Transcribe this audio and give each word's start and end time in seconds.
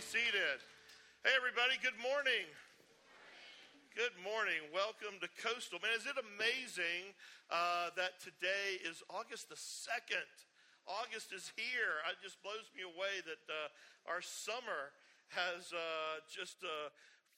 be 0.00 0.16
seated. 0.16 0.64
Hey, 1.28 1.36
everybody, 1.36 1.76
good 1.84 2.00
morning. 2.00 2.48
Good 3.92 4.16
morning. 4.24 4.64
Welcome 4.72 5.20
to 5.20 5.28
Coastal. 5.36 5.76
Man, 5.84 5.92
is 5.92 6.08
it 6.08 6.16
amazing 6.16 7.12
uh, 7.52 7.92
that 8.00 8.16
today 8.16 8.80
is 8.80 9.04
August 9.12 9.52
the 9.52 9.60
2nd? 9.60 10.24
August 10.88 11.36
is 11.36 11.52
here. 11.52 12.00
It 12.08 12.16
just 12.24 12.40
blows 12.40 12.72
me 12.72 12.88
away 12.88 13.20
that 13.28 13.44
uh, 13.44 14.08
our 14.08 14.24
summer 14.24 14.96
has 15.36 15.68
uh, 15.76 16.24
just 16.32 16.64
uh, 16.64 16.88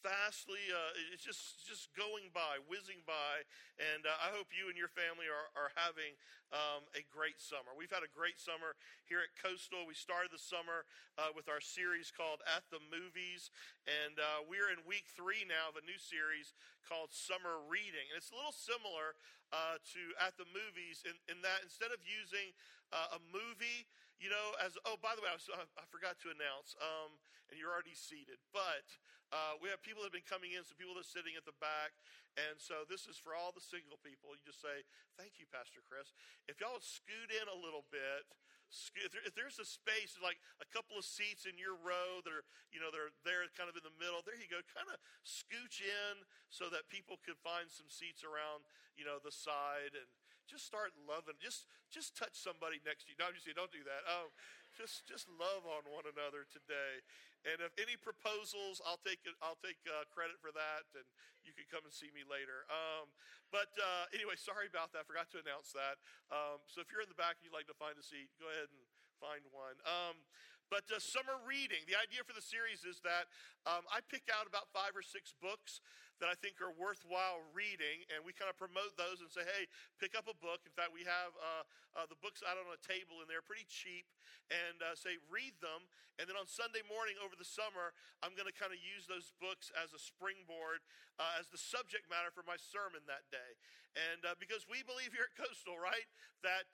fastly. 0.02 0.60
Uh, 0.68 1.14
it's 1.14 1.22
just 1.22 1.62
just 1.62 1.94
going 1.94 2.28
by, 2.34 2.58
whizzing 2.66 3.00
by, 3.06 3.46
and 3.78 4.04
uh, 4.04 4.18
I 4.18 4.34
hope 4.34 4.50
you 4.50 4.66
and 4.66 4.74
your 4.74 4.90
family 4.90 5.30
are, 5.30 5.48
are 5.54 5.70
having 5.78 6.18
um, 6.50 6.82
a 6.98 7.06
great 7.08 7.38
summer. 7.38 7.72
We've 7.72 7.94
had 7.94 8.02
a 8.02 8.10
great 8.10 8.42
summer 8.42 8.74
here 9.06 9.22
at 9.22 9.30
Coastal. 9.38 9.86
We 9.86 9.94
started 9.94 10.34
the 10.34 10.42
summer 10.42 10.84
uh, 11.16 11.30
with 11.32 11.46
our 11.46 11.62
series 11.62 12.10
called 12.10 12.42
At 12.50 12.66
the 12.74 12.82
Movies, 12.90 13.54
and 13.86 14.18
uh, 14.18 14.42
we're 14.44 14.68
in 14.74 14.82
week 14.84 15.06
three 15.14 15.46
now 15.46 15.70
of 15.70 15.78
a 15.78 15.86
new 15.86 15.96
series 15.96 16.52
called 16.82 17.14
Summer 17.14 17.62
Reading, 17.70 18.10
and 18.10 18.18
it's 18.18 18.34
a 18.34 18.36
little 18.36 18.52
similar 18.52 19.14
uh, 19.54 19.78
to 19.94 20.02
At 20.18 20.34
the 20.34 20.50
Movies 20.50 21.06
in, 21.06 21.14
in 21.30 21.38
that 21.46 21.62
instead 21.62 21.94
of 21.94 22.02
using 22.02 22.50
uh, 22.90 23.16
a 23.16 23.20
movie 23.30 23.86
you 24.22 24.30
know, 24.30 24.54
as 24.62 24.78
oh, 24.86 24.94
by 25.02 25.18
the 25.18 25.22
way, 25.26 25.26
I, 25.26 25.34
was, 25.34 25.50
I 25.50 25.82
forgot 25.90 26.14
to 26.22 26.30
announce, 26.30 26.78
um, 26.78 27.10
and 27.50 27.58
you're 27.58 27.74
already 27.74 27.98
seated, 27.98 28.38
but 28.54 28.86
uh, 29.32 29.56
we 29.58 29.72
have 29.72 29.80
people 29.80 30.04
that 30.04 30.12
have 30.12 30.18
been 30.20 30.28
coming 30.28 30.52
in, 30.52 30.60
some 30.62 30.76
people 30.76 30.92
that 30.94 31.08
are 31.08 31.16
sitting 31.16 31.34
at 31.40 31.48
the 31.48 31.56
back, 31.56 31.96
and 32.36 32.60
so 32.60 32.84
this 32.86 33.08
is 33.08 33.16
for 33.16 33.32
all 33.32 33.50
the 33.56 33.64
single 33.64 33.96
people. 34.04 34.36
You 34.36 34.44
just 34.44 34.60
say, 34.60 34.84
"Thank 35.16 35.40
you, 35.40 35.48
Pastor 35.48 35.80
Chris." 35.82 36.12
If 36.46 36.60
y'all 36.60 36.76
would 36.76 36.84
scoot 36.84 37.32
in 37.32 37.46
a 37.48 37.56
little 37.56 37.88
bit, 37.88 38.28
if, 38.96 39.12
there, 39.12 39.24
if 39.24 39.36
there's 39.36 39.60
a 39.60 39.68
space, 39.68 40.16
like 40.20 40.40
a 40.64 40.68
couple 40.72 40.96
of 40.96 41.04
seats 41.04 41.44
in 41.44 41.60
your 41.60 41.76
row 41.76 42.24
that 42.24 42.32
are, 42.32 42.44
you 42.72 42.80
know, 42.80 42.88
they're 42.88 43.12
there, 43.24 43.44
kind 43.52 43.68
of 43.68 43.76
in 43.76 43.84
the 43.84 43.96
middle. 44.00 44.24
There 44.24 44.36
you 44.36 44.48
go. 44.48 44.64
Kind 44.72 44.88
of 44.88 44.96
scooch 45.24 45.84
in 45.84 46.24
so 46.48 46.72
that 46.72 46.88
people 46.88 47.20
could 47.20 47.36
find 47.44 47.68
some 47.68 47.92
seats 47.92 48.24
around, 48.24 48.64
you 48.96 49.04
know, 49.04 49.20
the 49.20 49.32
side 49.32 49.92
and 49.92 50.08
just 50.48 50.64
start 50.64 50.96
loving. 51.04 51.36
Just 51.36 51.68
just 51.92 52.16
touch 52.16 52.32
somebody 52.32 52.80
next 52.82 53.08
to 53.08 53.12
you. 53.12 53.16
No, 53.20 53.28
I'm 53.28 53.36
just 53.36 53.44
saying, 53.44 53.60
don't 53.60 53.72
do 53.72 53.84
that. 53.84 54.08
Oh, 54.08 54.32
just 54.72 55.04
just 55.04 55.28
love 55.28 55.68
on 55.68 55.84
one 55.92 56.08
another 56.08 56.48
today. 56.48 57.04
And 57.42 57.58
if 57.58 57.74
any 57.74 57.98
proposals, 57.98 58.78
I'll 58.86 59.02
take 59.02 59.26
it. 59.26 59.34
I'll 59.42 59.58
take 59.58 59.78
uh, 59.86 60.06
credit 60.14 60.38
for 60.38 60.54
that, 60.54 60.86
and 60.94 61.06
you 61.42 61.50
can 61.50 61.66
come 61.66 61.82
and 61.82 61.90
see 61.90 62.10
me 62.14 62.22
later. 62.22 62.62
Um, 62.70 63.10
but 63.50 63.74
uh, 63.74 64.06
anyway, 64.14 64.38
sorry 64.38 64.70
about 64.70 64.94
that. 64.94 65.10
Forgot 65.10 65.30
to 65.34 65.42
announce 65.42 65.74
that. 65.74 65.98
Um, 66.30 66.62
so 66.70 66.78
if 66.78 66.88
you're 66.94 67.02
in 67.02 67.10
the 67.10 67.18
back 67.18 67.42
and 67.42 67.42
you'd 67.46 67.56
like 67.56 67.66
to 67.66 67.78
find 67.78 67.98
a 67.98 68.04
seat, 68.04 68.30
go 68.38 68.46
ahead 68.46 68.70
and 68.70 68.82
find 69.18 69.42
one. 69.50 69.78
Um, 69.82 70.22
but 70.72 70.88
uh, 70.88 70.96
summer 70.96 71.36
reading, 71.44 71.84
the 71.84 72.00
idea 72.00 72.24
for 72.24 72.32
the 72.32 72.40
series 72.40 72.80
is 72.88 73.04
that 73.04 73.28
um, 73.68 73.84
I 73.92 74.00
pick 74.08 74.32
out 74.32 74.48
about 74.48 74.72
five 74.72 74.96
or 74.96 75.04
six 75.04 75.36
books 75.36 75.84
that 76.22 76.30
I 76.30 76.38
think 76.38 76.62
are 76.62 76.70
worthwhile 76.70 77.42
reading, 77.50 78.06
and 78.14 78.22
we 78.22 78.30
kind 78.30 78.46
of 78.46 78.54
promote 78.54 78.94
those 78.94 79.18
and 79.18 79.26
say, 79.26 79.42
hey, 79.42 79.66
pick 79.98 80.14
up 80.14 80.30
a 80.30 80.38
book. 80.38 80.62
In 80.62 80.70
fact, 80.70 80.94
we 80.94 81.02
have 81.02 81.34
uh, 81.34 81.66
uh, 81.98 82.06
the 82.06 82.14
books 82.22 82.46
out 82.46 82.54
on 82.54 82.70
a 82.70 82.78
table, 82.78 83.18
and 83.18 83.26
they're 83.26 83.42
pretty 83.42 83.66
cheap, 83.66 84.06
and 84.46 84.78
uh, 84.78 84.94
say, 84.94 85.18
read 85.26 85.58
them. 85.58 85.82
And 86.22 86.30
then 86.30 86.38
on 86.38 86.46
Sunday 86.46 86.86
morning 86.86 87.18
over 87.18 87.34
the 87.34 87.42
summer, 87.42 87.90
I'm 88.22 88.38
going 88.38 88.46
to 88.46 88.54
kind 88.54 88.70
of 88.70 88.78
use 88.78 89.10
those 89.10 89.34
books 89.42 89.74
as 89.74 89.90
a 89.90 89.98
springboard, 89.98 90.86
uh, 91.18 91.42
as 91.42 91.50
the 91.50 91.58
subject 91.58 92.06
matter 92.06 92.30
for 92.30 92.46
my 92.46 92.54
sermon 92.54 93.02
that 93.10 93.26
day. 93.34 93.58
And 93.98 94.22
uh, 94.22 94.38
because 94.38 94.62
we 94.70 94.86
believe 94.86 95.10
here 95.10 95.26
at 95.26 95.34
Coastal, 95.34 95.74
right, 95.74 96.06
that 96.46 96.70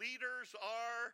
leaders 0.00 0.56
are 0.56 1.12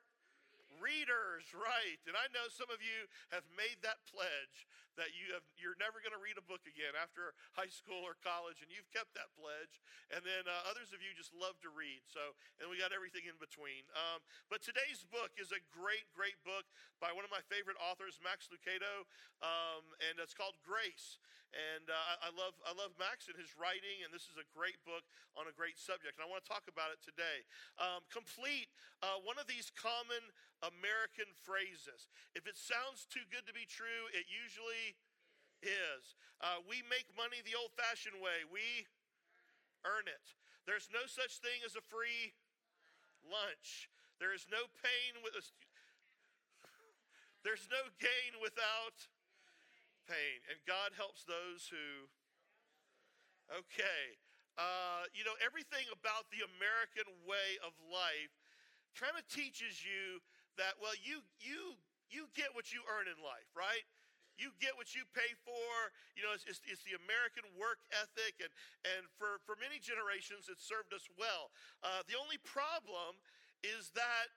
Readers, 0.80 1.52
right. 1.52 2.00
And 2.08 2.16
I 2.16 2.32
know 2.32 2.48
some 2.48 2.72
of 2.72 2.80
you 2.80 3.04
have 3.28 3.44
made 3.52 3.78
that 3.84 4.00
pledge 4.08 4.64
that 5.00 5.16
you 5.16 5.32
have, 5.32 5.44
you're 5.56 5.78
never 5.80 6.00
going 6.00 6.14
to 6.14 6.20
read 6.20 6.36
a 6.36 6.44
book 6.44 6.64
again 6.68 6.92
after 6.96 7.32
high 7.56 7.70
school 7.70 8.02
or 8.04 8.18
college, 8.20 8.60
and 8.60 8.68
you've 8.68 8.88
kept 8.92 9.16
that 9.16 9.32
pledge. 9.36 9.80
And 10.12 10.20
then 10.24 10.44
uh, 10.44 10.68
others 10.68 10.92
of 10.92 11.00
you 11.00 11.12
just 11.16 11.32
love 11.32 11.56
to 11.64 11.70
read. 11.72 12.04
So, 12.08 12.36
and 12.60 12.68
we 12.68 12.76
got 12.76 12.92
everything 12.92 13.24
in 13.24 13.36
between. 13.40 13.88
Um, 13.96 14.20
but 14.52 14.60
today's 14.60 15.04
book 15.08 15.32
is 15.40 15.50
a 15.50 15.60
great, 15.72 16.04
great 16.12 16.36
book 16.44 16.68
by 17.00 17.10
one 17.10 17.24
of 17.24 17.32
my 17.32 17.42
favorite 17.48 17.80
authors, 17.80 18.20
Max 18.20 18.52
Lucado, 18.52 19.08
um, 19.40 19.84
and 20.04 20.20
it's 20.20 20.36
called 20.36 20.56
Grace. 20.62 21.20
And 21.52 21.84
uh, 21.92 22.24
I, 22.24 22.32
love, 22.32 22.56
I 22.64 22.72
love 22.72 22.96
Max 22.96 23.28
and 23.28 23.36
his 23.36 23.52
writing, 23.60 24.00
and 24.00 24.08
this 24.08 24.24
is 24.24 24.40
a 24.40 24.46
great 24.56 24.80
book 24.88 25.04
on 25.36 25.44
a 25.44 25.52
great 25.52 25.76
subject. 25.76 26.16
And 26.16 26.24
I 26.24 26.28
want 26.28 26.40
to 26.40 26.48
talk 26.48 26.64
about 26.64 26.96
it 26.96 27.04
today. 27.04 27.44
Um, 27.76 28.00
complete 28.08 28.72
uh, 29.04 29.20
one 29.20 29.36
of 29.36 29.44
these 29.44 29.68
common 29.76 30.32
American 30.64 31.28
phrases. 31.44 32.08
If 32.32 32.48
it 32.48 32.56
sounds 32.56 33.04
too 33.04 33.28
good 33.28 33.44
to 33.44 33.52
be 33.52 33.68
true, 33.68 34.08
it 34.16 34.32
usually 34.32 34.81
is. 35.62 36.14
Uh, 36.42 36.58
we 36.66 36.82
make 36.90 37.06
money 37.14 37.38
the 37.46 37.54
old 37.54 37.70
fashioned 37.78 38.18
way, 38.18 38.42
we 38.50 38.86
earn 39.86 40.10
it. 40.10 40.26
There's 40.66 40.90
no 40.90 41.06
such 41.06 41.42
thing 41.42 41.62
as 41.66 41.74
a 41.74 41.82
free 41.82 42.34
lunch. 43.26 43.90
There 44.22 44.30
is 44.34 44.46
no 44.46 44.70
pain 44.78 45.18
with 45.22 45.34
a, 45.34 45.42
there's 47.42 47.66
no 47.70 47.90
gain 47.98 48.38
without 48.38 49.10
pain. 50.06 50.38
And 50.46 50.58
God 50.62 50.94
helps 50.94 51.26
those 51.26 51.66
who, 51.66 52.06
okay. 53.50 54.18
Uh, 54.54 55.08
you 55.16 55.24
know, 55.24 55.34
everything 55.40 55.88
about 55.90 56.28
the 56.30 56.44
American 56.44 57.08
way 57.24 57.58
of 57.64 57.74
life 57.88 58.34
kind 58.94 59.16
of 59.16 59.24
teaches 59.26 59.80
you 59.82 60.20
that, 60.60 60.76
well, 60.78 60.94
you, 61.00 61.24
you, 61.40 61.80
you 62.12 62.28
get 62.36 62.52
what 62.52 62.70
you 62.70 62.84
earn 62.84 63.08
in 63.08 63.16
life, 63.24 63.48
right? 63.56 63.82
You 64.42 64.50
get 64.58 64.74
what 64.74 64.90
you 64.90 65.06
pay 65.14 65.38
for. 65.46 65.70
You 66.18 66.26
know, 66.26 66.34
it's, 66.34 66.42
it's, 66.50 66.58
it's, 66.66 66.82
the 66.82 66.98
American 66.98 67.46
work 67.54 67.78
ethic, 67.94 68.42
and, 68.42 68.50
and 68.82 69.06
for, 69.14 69.38
for 69.46 69.54
many 69.62 69.78
generations, 69.78 70.50
it's 70.50 70.66
served 70.66 70.90
us 70.90 71.06
well. 71.14 71.54
Uh, 71.86 72.02
the 72.10 72.18
only 72.18 72.42
problem 72.42 73.22
is 73.62 73.94
that 73.94 74.34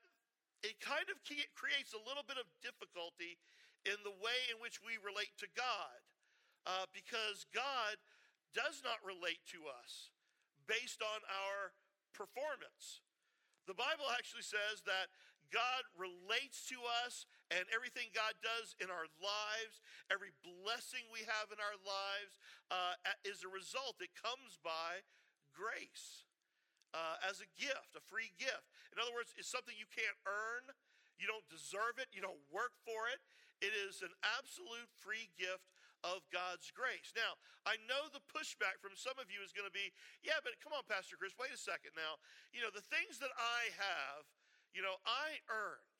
it 0.61 0.77
kind 0.77 1.09
of 1.09 1.17
creates 1.57 1.97
a 1.97 2.01
little 2.05 2.21
bit 2.21 2.37
of 2.37 2.45
difficulty 2.61 3.41
in 3.89 3.97
the 4.05 4.13
way 4.21 4.37
in 4.53 4.61
which 4.61 4.85
we 4.85 5.01
relate 5.01 5.33
to 5.41 5.49
God, 5.57 5.97
uh, 6.69 6.85
because 6.93 7.49
God 7.49 7.97
does 8.53 8.85
not 8.85 9.01
relate 9.01 9.41
to 9.57 9.65
us 9.65 10.13
based 10.69 11.01
on 11.01 11.21
our 11.25 11.73
performance. 12.13 13.01
The 13.65 13.77
Bible 13.77 14.05
actually 14.13 14.45
says 14.45 14.85
that 14.85 15.09
God 15.53 15.85
relates 15.97 16.65
to 16.69 16.77
us 17.05 17.25
and 17.53 17.65
everything 17.69 18.09
God 18.13 18.33
does 18.41 18.73
in 18.81 18.89
our 18.89 19.05
lives, 19.21 19.81
every 20.09 20.33
blessing 20.41 21.05
we 21.13 21.21
have 21.25 21.53
in 21.53 21.61
our 21.61 21.77
lives, 21.85 22.41
uh, 22.73 22.97
is 23.21 23.45
a 23.45 23.51
result. 23.51 24.01
It 24.01 24.13
comes 24.17 24.57
by 24.61 25.05
grace 25.53 26.25
uh, 26.95 27.21
as 27.27 27.43
a 27.43 27.49
gift, 27.59 27.93
a 27.93 28.03
free 28.03 28.33
gift. 28.39 28.65
In 28.93 28.97
other 28.97 29.13
words, 29.13 29.35
it's 29.37 29.51
something 29.51 29.75
you 29.77 29.89
can't 29.89 30.17
earn. 30.25 30.73
You 31.21 31.27
don't 31.27 31.45
deserve 31.47 32.01
it. 32.01 32.11
You 32.11 32.23
don't 32.23 32.41
work 32.51 32.75
for 32.83 33.07
it. 33.11 33.21
It 33.63 33.71
is 33.71 34.03
an 34.03 34.11
absolute 34.35 34.91
free 34.99 35.31
gift 35.39 35.63
of 36.03 36.21
God's 36.29 36.69
grace. 36.69 37.15
Now, 37.15 37.39
I 37.63 37.79
know 37.87 38.11
the 38.11 38.21
pushback 38.29 38.83
from 38.83 38.93
some 38.99 39.15
of 39.17 39.31
you 39.31 39.41
is 39.41 39.55
going 39.55 39.65
to 39.65 39.73
be, 39.73 39.89
yeah, 40.21 40.37
but 40.43 40.53
come 40.59 40.75
on, 40.75 40.85
Pastor 40.85 41.15
Chris, 41.15 41.33
wait 41.39 41.55
a 41.55 41.57
second 41.57 41.95
now. 41.95 42.19
You 42.51 42.61
know, 42.61 42.69
the 42.69 42.83
things 42.83 43.17
that 43.23 43.31
I 43.33 43.73
have, 43.73 44.27
you 44.75 44.83
know, 44.83 44.99
I 45.07 45.39
earned. 45.47 45.94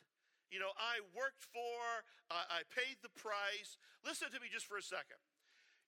You 0.53 0.61
know, 0.61 0.71
I 0.77 1.01
worked 1.11 1.43
for, 1.49 2.05
I, 2.29 2.61
I 2.61 2.69
paid 2.71 3.01
the 3.01 3.13
price. 3.17 3.77
Listen 4.05 4.29
to 4.31 4.39
me 4.39 4.47
just 4.47 4.69
for 4.69 4.77
a 4.77 4.85
second. 4.85 5.19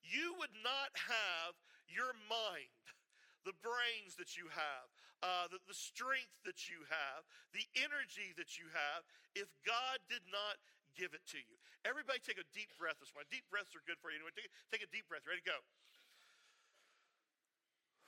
You 0.01 0.33
would 0.41 0.53
not 0.63 0.91
have 0.95 1.53
your 1.87 2.15
mind 2.27 2.83
the 3.47 3.55
brains 3.63 4.19
that 4.19 4.35
you 4.35 4.49
have, 4.51 4.87
uh, 5.23 5.45
the, 5.47 5.61
the 5.69 5.77
strength 5.77 6.35
that 6.43 6.67
you 6.67 6.83
have, 6.89 7.23
the 7.55 7.65
energy 7.79 8.35
that 8.35 8.59
you 8.59 8.67
have, 8.73 9.07
if 9.37 9.47
God 9.63 10.03
did 10.11 10.25
not 10.27 10.59
give 10.97 11.13
it 11.13 11.21
to 11.31 11.39
you. 11.39 11.55
Everybody 11.85 12.19
take 12.19 12.41
a 12.41 12.47
deep 12.51 12.73
breath 12.75 12.97
this 12.97 13.13
morning. 13.13 13.29
Deep 13.29 13.45
breaths 13.53 13.77
are 13.77 13.85
good 13.85 14.01
for 14.01 14.09
you 14.09 14.17
anyway. 14.17 14.33
Take, 14.33 14.49
take 14.73 14.83
a 14.83 14.89
deep 14.89 15.05
breath. 15.05 15.23
Ready 15.29 15.45
to 15.45 15.47
go. 15.47 15.59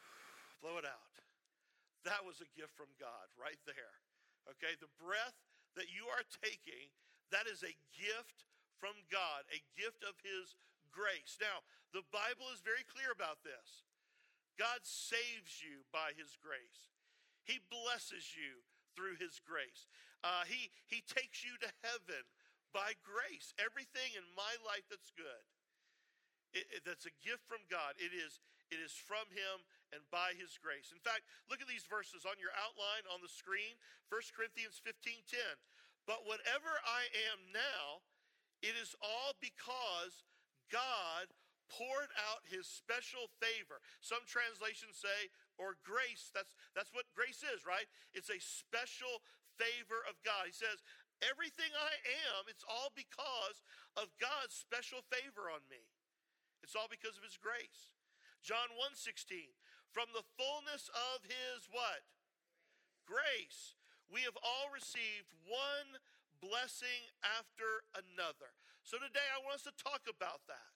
Blow 0.66 0.82
it 0.82 0.88
out. 0.90 1.14
That 2.04 2.26
was 2.26 2.42
a 2.42 2.50
gift 2.58 2.74
from 2.74 2.90
God 2.98 3.30
right 3.38 3.60
there. 3.70 3.94
Okay, 4.58 4.74
the 4.82 4.90
breath 4.98 5.38
that 5.78 5.92
you 5.92 6.10
are 6.10 6.26
taking, 6.42 6.90
that 7.30 7.46
is 7.46 7.62
a 7.62 7.78
gift 7.94 8.46
from 8.78 8.96
God, 9.12 9.46
a 9.52 9.62
gift 9.76 10.02
of 10.08 10.18
His 10.24 10.58
grace. 10.90 11.38
Now, 11.38 11.66
the 11.94 12.06
Bible 12.10 12.50
is 12.54 12.66
very 12.66 12.86
clear 12.88 13.14
about 13.14 13.46
this. 13.46 13.86
God 14.58 14.84
saves 14.84 15.62
you 15.62 15.88
by 15.94 16.16
His 16.16 16.36
grace, 16.40 16.94
He 17.44 17.62
blesses 17.70 18.34
you 18.34 18.66
through 18.96 19.22
His 19.22 19.40
grace. 19.40 19.88
Uh, 20.20 20.44
he, 20.44 20.68
he 20.84 21.00
takes 21.08 21.48
you 21.48 21.56
to 21.64 21.72
heaven 21.80 22.28
by 22.76 22.92
grace. 23.08 23.56
Everything 23.56 24.20
in 24.20 24.28
my 24.36 24.52
life 24.68 24.84
that's 24.92 25.16
good, 25.16 25.46
it, 26.52 26.68
it, 26.76 26.82
that's 26.84 27.08
a 27.08 27.16
gift 27.24 27.48
from 27.48 27.64
God. 27.72 27.96
It 27.96 28.12
is, 28.12 28.44
it 28.68 28.84
is 28.84 28.92
from 28.92 29.32
Him 29.32 29.64
and 29.94 30.04
by 30.14 30.34
His 30.38 30.58
grace. 30.62 30.94
In 30.94 31.02
fact, 31.02 31.26
look 31.50 31.62
at 31.62 31.70
these 31.70 31.88
verses 31.90 32.26
on 32.26 32.38
your 32.42 32.54
outline 32.58 33.06
on 33.10 33.22
the 33.22 33.32
screen 33.32 33.78
1 34.10 34.36
Corinthians 34.36 34.80
15 34.82 35.26
10. 35.30 35.40
But 36.08 36.26
whatever 36.26 36.72
I 36.86 37.10
am 37.30 37.54
now, 37.54 38.02
It 38.62 38.76
is 38.76 38.96
all 39.00 39.36
because 39.40 40.28
God 40.68 41.32
poured 41.72 42.12
out 42.18 42.44
his 42.50 42.68
special 42.68 43.30
favor. 43.40 43.80
Some 44.02 44.26
translations 44.28 45.00
say, 45.00 45.32
or 45.56 45.78
grace. 45.86 46.34
That's, 46.34 46.52
that's 46.76 46.92
what 46.92 47.08
grace 47.16 47.46
is, 47.46 47.64
right? 47.64 47.88
It's 48.12 48.34
a 48.34 48.42
special 48.42 49.22
favor 49.56 50.02
of 50.10 50.20
God. 50.26 50.50
He 50.50 50.56
says, 50.56 50.82
everything 51.24 51.72
I 51.72 51.94
am, 52.34 52.50
it's 52.50 52.66
all 52.68 52.92
because 52.98 53.62
of 53.96 54.12
God's 54.20 54.56
special 54.58 55.06
favor 55.08 55.48
on 55.48 55.64
me. 55.72 55.88
It's 56.66 56.76
all 56.76 56.90
because 56.92 57.16
of 57.16 57.24
his 57.24 57.40
grace. 57.40 57.96
John 58.44 58.72
1:16, 58.76 59.52
from 59.92 60.12
the 60.14 60.26
fullness 60.38 60.90
of 61.14 61.26
his 61.26 61.66
what? 61.70 62.06
Grace. 63.06 63.78
We 64.10 64.26
have 64.26 64.38
all 64.42 64.74
received 64.74 65.30
one 65.46 66.02
blessing 66.42 67.10
after 67.22 67.86
another. 67.94 68.54
So 68.82 68.98
today 68.98 69.26
I 69.34 69.44
want 69.46 69.62
us 69.62 69.68
to 69.70 69.76
talk 69.78 70.10
about 70.10 70.46
that. 70.50 70.74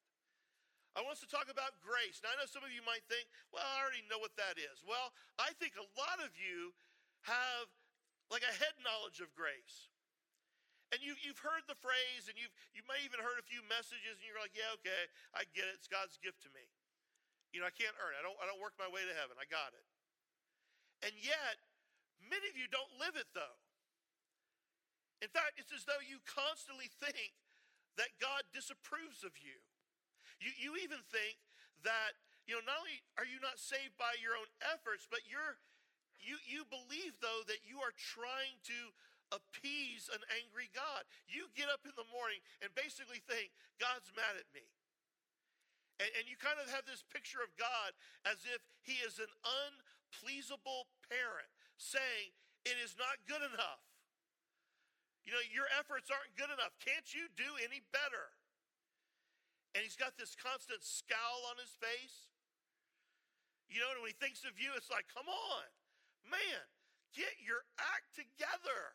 I 0.94 1.02
want 1.02 1.18
us 1.18 1.26
to 1.26 1.32
talk 1.32 1.50
about 1.50 1.82
grace. 1.82 2.22
Now, 2.22 2.38
I 2.38 2.38
know 2.38 2.46
some 2.46 2.62
of 2.62 2.70
you 2.70 2.86
might 2.86 3.02
think, 3.10 3.26
well, 3.50 3.66
I 3.66 3.82
already 3.82 4.06
know 4.06 4.22
what 4.22 4.38
that 4.38 4.62
is. 4.62 4.86
Well, 4.86 5.10
I 5.42 5.50
think 5.58 5.74
a 5.74 5.90
lot 5.98 6.22
of 6.22 6.38
you 6.38 6.78
have 7.26 7.66
like 8.30 8.46
a 8.46 8.54
head 8.62 8.78
knowledge 8.86 9.18
of 9.18 9.34
grace. 9.34 9.90
And 10.94 11.02
you, 11.02 11.18
you've 11.26 11.42
heard 11.42 11.66
the 11.66 11.80
phrase, 11.82 12.30
and 12.30 12.38
you've, 12.38 12.54
you 12.78 12.86
may 12.86 13.02
even 13.02 13.18
heard 13.18 13.42
a 13.42 13.46
few 13.50 13.66
messages, 13.66 14.22
and 14.22 14.26
you're 14.30 14.38
like, 14.38 14.54
yeah, 14.54 14.78
okay, 14.78 15.10
I 15.34 15.50
get 15.58 15.66
it. 15.66 15.82
It's 15.82 15.90
God's 15.90 16.22
gift 16.22 16.46
to 16.46 16.54
me. 16.54 16.70
You 17.54 17.62
know, 17.62 17.70
I 17.70 17.76
can't 17.78 17.94
earn 18.02 18.18
it. 18.18 18.20
I 18.20 18.26
don't, 18.26 18.36
I 18.42 18.50
don't 18.50 18.58
work 18.58 18.74
my 18.82 18.90
way 18.90 19.06
to 19.06 19.14
heaven. 19.14 19.38
I 19.38 19.46
got 19.46 19.78
it. 19.78 19.86
And 21.06 21.14
yet, 21.22 21.62
many 22.26 22.50
of 22.50 22.58
you 22.58 22.66
don't 22.68 22.90
live 22.98 23.14
it, 23.14 23.30
though. 23.38 23.62
In 25.22 25.30
fact, 25.30 25.62
it's 25.62 25.72
as 25.72 25.86
though 25.86 26.02
you 26.02 26.20
constantly 26.26 26.90
think 27.00 27.38
that 27.96 28.10
God 28.18 28.44
disapproves 28.52 29.22
of 29.22 29.38
you. 29.38 29.62
You, 30.42 30.52
you 30.58 30.72
even 30.82 31.00
think 31.14 31.38
that, 31.86 32.18
you 32.50 32.58
know, 32.58 32.66
not 32.66 32.82
only 32.82 33.00
are 33.16 33.28
you 33.30 33.38
not 33.40 33.62
saved 33.62 33.96
by 33.96 34.18
your 34.18 34.34
own 34.34 34.50
efforts, 34.60 35.06
but 35.08 35.24
you're, 35.30 35.62
you, 36.18 36.42
you 36.44 36.66
believe, 36.68 37.16
though, 37.22 37.46
that 37.48 37.64
you 37.64 37.80
are 37.86 37.94
trying 37.96 38.58
to 38.68 38.92
appease 39.32 40.10
an 40.10 40.26
angry 40.44 40.74
God. 40.74 41.06
You 41.30 41.48
get 41.54 41.70
up 41.70 41.86
in 41.86 41.96
the 41.96 42.10
morning 42.12 42.42
and 42.60 42.74
basically 42.74 43.22
think, 43.24 43.54
God's 43.78 44.10
mad 44.18 44.36
at 44.36 44.50
me. 44.52 44.66
And, 46.04 46.12
and, 46.20 46.28
you 46.28 46.36
kind 46.36 46.60
of 46.60 46.68
have 46.68 46.84
this 46.84 47.00
picture 47.08 47.40
of 47.40 47.48
God 47.56 47.96
as 48.28 48.44
if 48.44 48.60
he 48.84 49.00
is 49.08 49.24
an 49.24 49.32
unpleasable 49.48 50.92
parent 51.08 51.48
saying, 51.80 52.36
It 52.68 52.76
is 52.84 53.00
not 53.00 53.24
good 53.24 53.40
enough. 53.40 53.88
You 55.24 55.32
know, 55.32 55.40
your 55.48 55.72
efforts 55.80 56.12
aren't 56.12 56.36
good 56.36 56.52
enough. 56.52 56.76
Can't 56.84 57.08
you 57.16 57.32
do 57.40 57.56
any 57.64 57.80
better? 57.96 58.36
And 59.72 59.80
he's 59.80 59.96
got 59.96 60.20
this 60.20 60.36
constant 60.36 60.84
scowl 60.84 61.48
on 61.48 61.56
his 61.56 61.72
face. 61.80 62.28
You 63.72 63.80
know, 63.80 63.96
when 64.04 64.12
he 64.12 64.18
thinks 64.20 64.44
of 64.44 64.60
you, 64.60 64.76
it's 64.76 64.92
like, 64.92 65.08
come 65.08 65.26
on, 65.32 65.66
man, 66.28 66.62
get 67.16 67.32
your 67.40 67.64
act 67.80 68.12
together. 68.12 68.94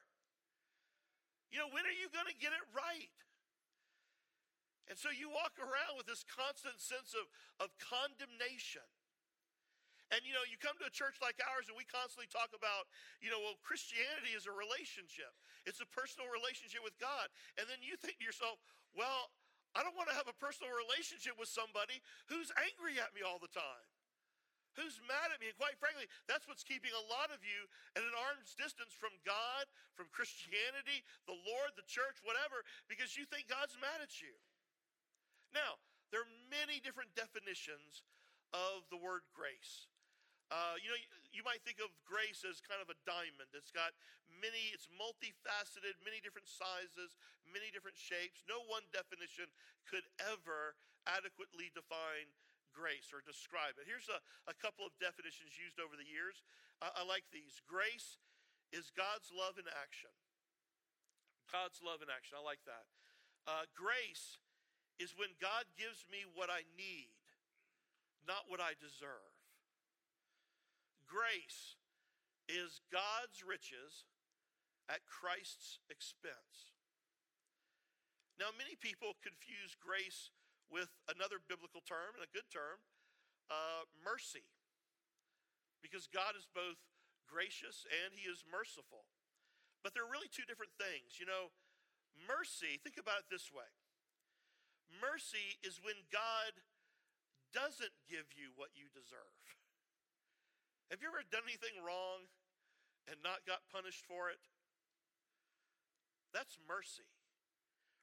You 1.49 1.65
know, 1.65 1.73
when 1.73 1.89
are 1.89 1.97
you 1.97 2.13
going 2.13 2.29
to 2.29 2.37
get 2.37 2.53
it 2.53 2.63
right? 2.77 3.09
And 4.89 4.97
so 4.97 5.13
you 5.13 5.29
walk 5.29 5.57
around 5.61 6.01
with 6.01 6.09
this 6.09 6.25
constant 6.25 6.81
sense 6.81 7.13
of, 7.13 7.29
of 7.61 7.73
condemnation. 7.77 8.85
And 10.09 10.25
you 10.25 10.33
know, 10.33 10.45
you 10.49 10.57
come 10.57 10.73
to 10.81 10.89
a 10.89 10.95
church 10.95 11.21
like 11.21 11.37
ours 11.45 11.69
and 11.69 11.77
we 11.77 11.85
constantly 11.85 12.33
talk 12.33 12.57
about, 12.57 12.89
you 13.21 13.29
know, 13.29 13.41
well, 13.45 13.61
Christianity 13.61 14.33
is 14.33 14.49
a 14.49 14.55
relationship. 14.55 15.37
It's 15.69 15.85
a 15.85 15.89
personal 15.93 16.33
relationship 16.33 16.81
with 16.81 16.97
God. 16.97 17.29
And 17.61 17.69
then 17.69 17.85
you 17.85 18.01
think 18.01 18.17
to 18.17 18.25
yourself, 18.25 18.57
well, 18.97 19.29
I 19.77 19.85
don't 19.85 19.93
want 20.01 20.09
to 20.09 20.17
have 20.17 20.33
a 20.33 20.37
personal 20.41 20.73
relationship 20.73 21.37
with 21.37 21.53
somebody 21.53 22.01
who's 22.33 22.49
angry 22.57 22.97
at 22.97 23.13
me 23.13 23.21
all 23.21 23.37
the 23.37 23.53
time. 23.53 23.85
Who's 24.81 24.97
mad 25.05 25.29
at 25.35 25.43
me? 25.43 25.53
And 25.53 25.59
quite 25.59 25.77
frankly, 25.77 26.09
that's 26.25 26.47
what's 26.49 26.65
keeping 26.65 26.95
a 26.95 27.05
lot 27.11 27.35
of 27.35 27.45
you 27.45 27.69
at 27.99 28.07
an 28.07 28.15
arm's 28.31 28.55
distance 28.55 28.95
from 28.95 29.13
God, 29.29 29.69
from 29.93 30.09
Christianity, 30.09 31.05
the 31.29 31.35
Lord, 31.35 31.75
the 31.75 31.85
church, 31.85 32.23
whatever, 32.25 32.63
because 32.89 33.19
you 33.19 33.27
think 33.29 33.51
God's 33.51 33.77
mad 33.77 34.01
at 34.01 34.23
you. 34.23 34.33
Now, 35.53 35.81
there 36.13 36.25
are 36.25 36.33
many 36.49 36.81
different 36.81 37.13
definitions 37.13 38.05
of 38.53 38.89
the 38.89 38.97
word 38.97 39.29
grace. 39.37 39.89
Uh, 40.49 40.81
you 40.81 40.89
know, 40.89 40.97
you, 40.97 41.09
you, 41.41 41.43
might 41.45 41.61
think 41.61 41.77
of 41.77 41.93
grace 42.09 42.41
as 42.41 42.65
kind 42.65 42.81
of 42.81 42.89
a 42.89 42.97
diamond. 43.05 43.53
It's 43.53 43.69
got 43.69 43.93
many, 44.41 44.73
it's 44.73 44.89
multifaceted, 44.89 46.01
many 46.01 46.25
different 46.25 46.49
sizes, 46.49 47.21
many 47.45 47.69
different 47.69 48.01
shapes. 48.01 48.41
No 48.49 48.65
one 48.65 48.89
definition 48.89 49.53
could 49.85 50.09
ever 50.25 50.73
adequately 51.05 51.69
define 51.77 52.33
grace 52.73 53.13
or 53.13 53.21
describe 53.21 53.77
it. 53.77 53.85
Here's 53.85 54.09
a, 54.09 54.25
a 54.49 54.57
couple 54.57 54.89
of 54.89 54.97
definitions 54.97 55.61
used 55.61 55.77
over 55.77 56.01
the 56.01 56.09
years. 56.09 56.41
Uh, 56.81 56.97
I 56.97 57.05
like 57.05 57.29
these. 57.29 57.61
Grace 57.69 58.17
is 58.73 58.89
God's 58.89 59.29
love 59.29 59.61
in 59.61 59.69
action. 59.69 60.13
God's 61.53 61.85
love 61.85 62.01
in 62.01 62.09
action. 62.09 62.41
I 62.41 62.45
like 62.45 62.65
that. 62.65 62.89
Uh, 63.45 63.69
grace 63.77 64.41
is 64.99 65.15
when 65.15 65.31
God 65.39 65.65
gives 65.79 66.03
me 66.11 66.27
what 66.35 66.51
I 66.51 66.67
need, 66.75 67.15
not 68.27 68.51
what 68.51 68.59
I 68.59 68.75
deserve. 68.79 69.33
Grace 71.07 71.79
is 72.51 72.83
God's 72.91 73.47
riches 73.47 74.05
at 74.91 75.07
Christ's 75.07 75.79
expense. 75.89 76.75
Now, 78.37 78.55
many 78.55 78.75
people 78.79 79.19
confuse 79.23 79.75
grace 79.79 80.31
with 80.71 80.93
another 81.09 81.41
biblical 81.41 81.81
term 81.83 82.15
and 82.15 82.23
a 82.23 82.31
good 82.31 82.47
term, 82.53 82.83
uh, 83.51 83.89
mercy, 84.05 84.45
because 85.81 86.07
God 86.07 86.37
is 86.37 86.47
both 86.53 86.79
gracious 87.27 87.89
and 87.89 88.15
He 88.15 88.29
is 88.29 88.45
merciful. 88.47 89.09
But 89.83 89.95
they're 89.95 90.09
really 90.09 90.31
two 90.31 90.45
different 90.45 90.75
things. 90.77 91.19
You 91.19 91.27
know, 91.27 91.55
mercy, 92.27 92.79
think 92.83 92.99
about 93.01 93.27
it 93.27 93.29
this 93.31 93.51
way 93.51 93.69
mercy 94.97 95.61
is 95.61 95.81
when 95.85 95.97
God 96.09 96.53
doesn't 97.53 97.95
give 98.09 98.33
you 98.37 98.53
what 98.57 98.73
you 98.77 98.89
deserve. 98.93 99.37
Have 100.89 101.05
you 101.05 101.09
ever 101.13 101.21
done 101.29 101.45
anything 101.45 101.77
wrong 101.85 102.25
and 103.09 103.21
not 103.21 103.45
got 103.45 103.65
punished 103.69 104.09
for 104.09 104.33
it? 104.33 104.41
That's 106.33 106.57
mercy. 106.65 107.09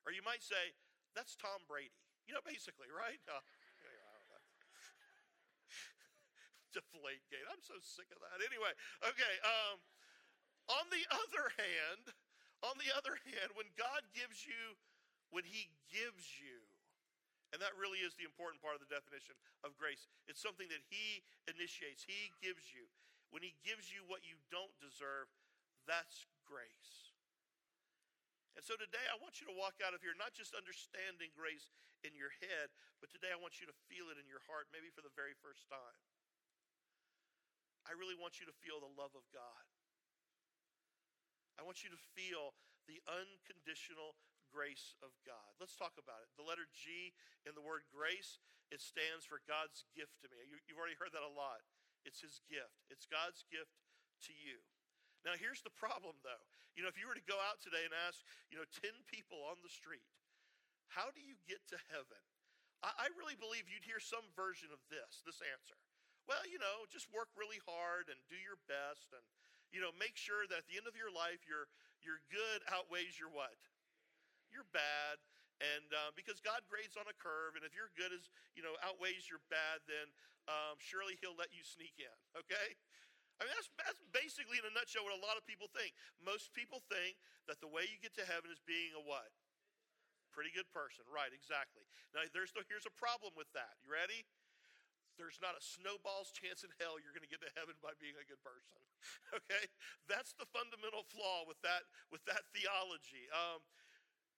Or 0.05 0.13
you 0.13 0.21
might 0.21 0.45
say, 0.45 0.73
that's 1.17 1.33
Tom 1.33 1.65
Brady. 1.65 1.97
You 2.29 2.37
know, 2.37 2.45
basically, 2.45 2.89
right? 2.89 3.21
Uh, 3.25 3.41
Deflate 6.77 7.25
gate. 7.29 7.45
I'm 7.49 7.61
so 7.61 7.77
sick 7.81 8.09
of 8.13 8.21
that. 8.21 8.41
Anyway, 8.41 8.73
okay. 9.01 9.33
Um, 9.41 9.81
on 10.69 10.85
the 10.89 11.05
other 11.09 11.45
hand, 11.57 12.13
on 12.65 12.77
the 12.81 12.89
other 12.97 13.17
hand, 13.29 13.53
when 13.53 13.69
God 13.77 14.01
gives 14.13 14.45
you, 14.45 14.77
when 15.29 15.45
He 15.45 15.69
gives 15.89 16.37
you, 16.41 16.65
and 17.55 17.63
that 17.63 17.71
really 17.79 18.03
is 18.03 18.11
the 18.19 18.27
important 18.27 18.59
part 18.59 18.75
of 18.75 18.83
the 18.83 18.91
definition 18.91 19.31
of 19.63 19.79
grace. 19.79 20.11
It's 20.27 20.43
something 20.43 20.67
that 20.67 20.83
He 20.91 21.23
initiates, 21.47 22.03
He 22.03 22.35
gives 22.43 22.75
you. 22.75 22.83
When 23.31 23.39
He 23.39 23.55
gives 23.63 23.87
you 23.87 24.03
what 24.11 24.27
you 24.27 24.35
don't 24.51 24.75
deserve, 24.83 25.31
that's 25.87 26.27
grace. 26.43 27.15
And 28.59 28.63
so 28.67 28.75
today 28.75 29.07
I 29.07 29.15
want 29.23 29.39
you 29.39 29.47
to 29.47 29.55
walk 29.55 29.79
out 29.79 29.95
of 29.95 30.03
here 30.03 30.11
not 30.19 30.35
just 30.35 30.51
understanding 30.51 31.31
grace 31.31 31.71
in 32.03 32.11
your 32.11 32.35
head, 32.43 32.75
but 32.99 33.07
today 33.07 33.31
I 33.31 33.39
want 33.39 33.63
you 33.63 33.67
to 33.71 33.75
feel 33.87 34.11
it 34.11 34.19
in 34.19 34.27
your 34.27 34.43
heart, 34.51 34.67
maybe 34.75 34.91
for 34.91 34.99
the 34.99 35.15
very 35.15 35.35
first 35.39 35.63
time. 35.71 35.99
I 37.87 37.95
really 37.95 38.19
want 38.19 38.43
you 38.43 38.47
to 38.51 38.55
feel 38.67 38.83
the 38.83 38.91
love 38.99 39.15
of 39.15 39.23
God. 39.31 39.63
I 41.55 41.63
want 41.63 41.87
you 41.87 41.91
to 41.95 42.01
feel 42.19 42.51
the 42.83 42.99
unconditional 43.07 44.19
grace 44.55 44.95
of 45.03 45.11
God. 45.27 45.51
Let's 45.59 45.75
talk 45.75 45.99
about 45.99 46.23
it. 46.23 46.31
The 46.39 46.47
letter 46.47 46.63
G 46.71 47.11
in 47.43 47.51
the 47.51 47.65
word 47.65 47.83
grace, 47.91 48.39
it 48.71 48.79
stands 48.79 49.27
for 49.27 49.43
God's 49.43 49.83
gift 49.91 50.15
to 50.23 50.31
me. 50.31 50.39
You, 50.47 50.55
have 50.71 50.79
already 50.79 50.95
heard 50.95 51.11
that 51.11 51.27
a 51.27 51.35
lot. 51.35 51.59
It's 52.07 52.23
his 52.23 52.39
gift, 52.47 52.87
it's 52.87 53.03
God's 53.03 53.43
gift 53.51 53.75
to 54.31 54.31
you. 54.31 54.63
Now, 55.27 55.35
here's 55.35 55.65
the 55.65 55.73
problem, 55.73 56.21
though. 56.21 56.45
You 56.77 56.85
know, 56.85 56.91
if 56.93 57.01
you 57.01 57.09
were 57.09 57.17
to 57.17 57.27
go 57.27 57.41
out 57.49 57.57
today 57.57 57.81
and 57.81 57.91
ask, 58.05 58.21
you 58.53 58.61
know, 58.61 58.67
10 58.77 58.93
people 59.09 59.41
on 59.49 59.57
the 59.65 59.73
street, 59.73 60.05
how 60.93 61.09
do 61.09 61.17
you 61.17 61.33
get 61.49 61.65
to 61.73 61.81
heaven? 61.89 62.21
I, 62.85 63.09
I 63.09 63.17
really 63.17 63.33
believe 63.33 63.65
you'd 63.65 63.89
hear 63.89 63.97
some 63.97 64.23
version 64.37 64.69
of 64.69 64.77
this, 64.93 65.25
this 65.25 65.41
answer. 65.41 65.81
Well, 66.29 66.45
you 66.45 66.61
know, 66.61 66.85
just 66.93 67.09
work 67.09 67.33
really 67.33 67.57
hard 67.65 68.13
and 68.13 68.21
do 68.29 68.37
your 68.37 68.61
best 68.69 69.09
and, 69.17 69.25
you 69.73 69.81
know, 69.81 69.89
make 69.97 70.13
sure 70.13 70.45
that 70.45 70.61
at 70.61 70.67
the 70.69 70.77
end 70.77 70.85
of 70.85 70.93
your 70.93 71.09
life, 71.09 71.41
your, 71.49 71.65
your 72.05 72.21
good 72.29 72.61
outweighs 72.69 73.17
your 73.17 73.33
what? 73.33 73.57
Your 74.55 74.63
bad. 74.71 75.19
And 75.59 75.87
uh, 75.91 76.11
because 76.15 76.39
God 76.39 76.63
grades 76.67 76.95
on 76.95 77.07
a 77.07 77.15
curve, 77.15 77.55
and 77.59 77.63
if 77.63 77.75
your 77.75 77.91
good 77.95 78.11
is, 78.11 78.27
you 78.55 78.63
know, 78.63 78.75
outweighs 78.83 79.27
your 79.27 79.39
bad, 79.51 79.83
then 79.87 80.11
um, 80.47 80.79
surely 80.79 81.15
He'll 81.19 81.35
let 81.35 81.51
you 81.51 81.63
sneak 81.63 81.95
in, 81.95 82.17
okay? 82.35 82.75
I 83.39 83.47
mean, 83.47 83.55
that's, 83.55 83.71
that's 83.79 83.99
basically 84.15 84.59
in 84.59 84.67
a 84.67 84.71
nutshell 84.75 85.07
what 85.07 85.15
a 85.15 85.23
lot 85.23 85.35
of 85.35 85.43
people 85.47 85.67
think. 85.71 85.95
Most 86.19 86.55
people 86.55 86.79
think 86.87 87.19
that 87.51 87.59
the 87.59 87.71
way 87.71 87.87
you 87.87 87.99
get 87.99 88.15
to 88.19 88.23
heaven 88.23 88.51
is 88.51 88.63
being 88.63 88.95
a 88.95 89.03
what? 89.03 89.31
pretty 90.35 90.51
good 90.51 90.67
person. 90.75 91.07
Right, 91.07 91.31
exactly. 91.31 91.87
Now, 92.11 92.27
there's 92.35 92.51
no, 92.51 92.67
here's 92.67 92.83
a 92.83 92.91
problem 92.91 93.31
with 93.39 93.47
that. 93.55 93.79
You 93.79 93.87
ready? 93.87 94.27
There's 95.15 95.39
not 95.39 95.55
a 95.55 95.63
snowball's 95.63 96.35
chance 96.35 96.67
in 96.67 96.75
hell 96.75 96.99
you're 96.99 97.15
going 97.15 97.23
to 97.23 97.31
get 97.31 97.39
to 97.39 97.51
heaven 97.55 97.79
by 97.79 97.95
being 98.03 98.19
a 98.19 98.27
good 98.27 98.43
person. 98.43 98.75
okay? 99.39 99.71
That's 100.11 100.35
the 100.35 100.43
fundamental 100.51 101.07
flaw 101.07 101.47
with 101.47 101.63
that, 101.63 101.87
with 102.11 102.19
that 102.27 102.43
theology. 102.51 103.31
Um, 103.31 103.63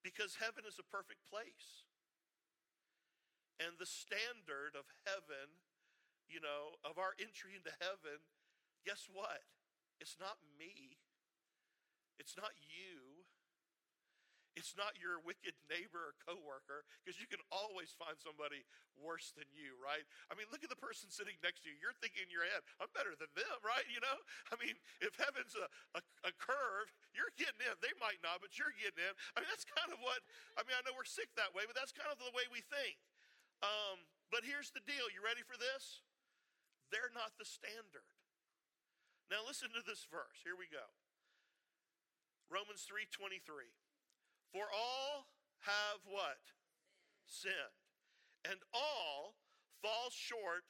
because 0.04 0.44
heaven 0.44 0.68
is 0.68 0.78
a 0.80 0.86
perfect 0.86 1.24
place. 1.24 1.88
And 3.58 3.80
the 3.80 3.90
standard 3.90 4.78
of 4.78 4.86
heaven, 5.08 5.64
you 6.30 6.44
know, 6.44 6.78
of 6.86 7.02
our 7.02 7.18
entry 7.18 7.58
into 7.58 7.74
heaven, 7.82 8.22
guess 8.86 9.10
what? 9.10 9.48
It's 9.98 10.18
not 10.20 10.38
me. 10.60 11.02
It's 12.20 12.38
not 12.38 12.54
you. 12.62 13.07
It's 14.58 14.74
not 14.74 14.98
your 14.98 15.22
wicked 15.22 15.54
neighbor 15.70 16.12
or 16.12 16.14
coworker, 16.26 16.82
because 17.06 17.22
you 17.22 17.30
can 17.30 17.38
always 17.54 17.94
find 17.94 18.18
somebody 18.18 18.66
worse 18.98 19.30
than 19.38 19.46
you, 19.54 19.78
right? 19.78 20.02
I 20.28 20.34
mean, 20.34 20.50
look 20.50 20.66
at 20.66 20.74
the 20.74 20.82
person 20.82 21.14
sitting 21.14 21.38
next 21.46 21.62
to 21.62 21.70
you. 21.70 21.78
You're 21.78 21.94
thinking 22.02 22.26
in 22.26 22.34
your 22.34 22.42
head, 22.42 22.66
I'm 22.82 22.90
better 22.98 23.14
than 23.14 23.30
them, 23.38 23.58
right? 23.62 23.86
You 23.86 24.02
know? 24.02 24.18
I 24.50 24.58
mean, 24.58 24.74
if 25.06 25.14
heaven's 25.14 25.54
a, 25.54 25.70
a, 25.94 26.02
a 26.26 26.34
curve, 26.42 26.90
you're 27.14 27.30
getting 27.38 27.62
in. 27.62 27.78
They 27.86 27.94
might 28.02 28.18
not, 28.26 28.42
but 28.42 28.58
you're 28.58 28.74
getting 28.74 28.98
in. 28.98 29.14
I 29.38 29.46
mean, 29.46 29.50
that's 29.54 29.70
kind 29.70 29.94
of 29.94 30.02
what, 30.02 30.26
I 30.58 30.66
mean, 30.66 30.74
I 30.74 30.82
know 30.82 30.98
we're 30.98 31.06
sick 31.06 31.30
that 31.38 31.54
way, 31.54 31.70
but 31.70 31.78
that's 31.78 31.94
kind 31.94 32.10
of 32.10 32.18
the 32.18 32.34
way 32.34 32.50
we 32.50 32.66
think. 32.66 32.98
Um, 33.62 34.10
but 34.34 34.42
here's 34.42 34.74
the 34.74 34.82
deal. 34.90 35.06
You 35.14 35.22
ready 35.22 35.46
for 35.46 35.56
this? 35.56 36.02
They're 36.90 37.14
not 37.14 37.38
the 37.38 37.46
standard. 37.46 38.10
Now 39.28 39.44
listen 39.44 39.70
to 39.76 39.84
this 39.84 40.08
verse. 40.08 40.40
Here 40.42 40.56
we 40.56 40.72
go. 40.72 40.88
Romans 42.48 42.88
3:23. 42.88 43.76
For 44.52 44.66
all 44.68 45.28
have 45.68 46.00
what? 46.08 46.56
Sinned. 47.28 47.84
And 48.48 48.60
all 48.72 49.36
fall 49.82 50.08
short 50.12 50.64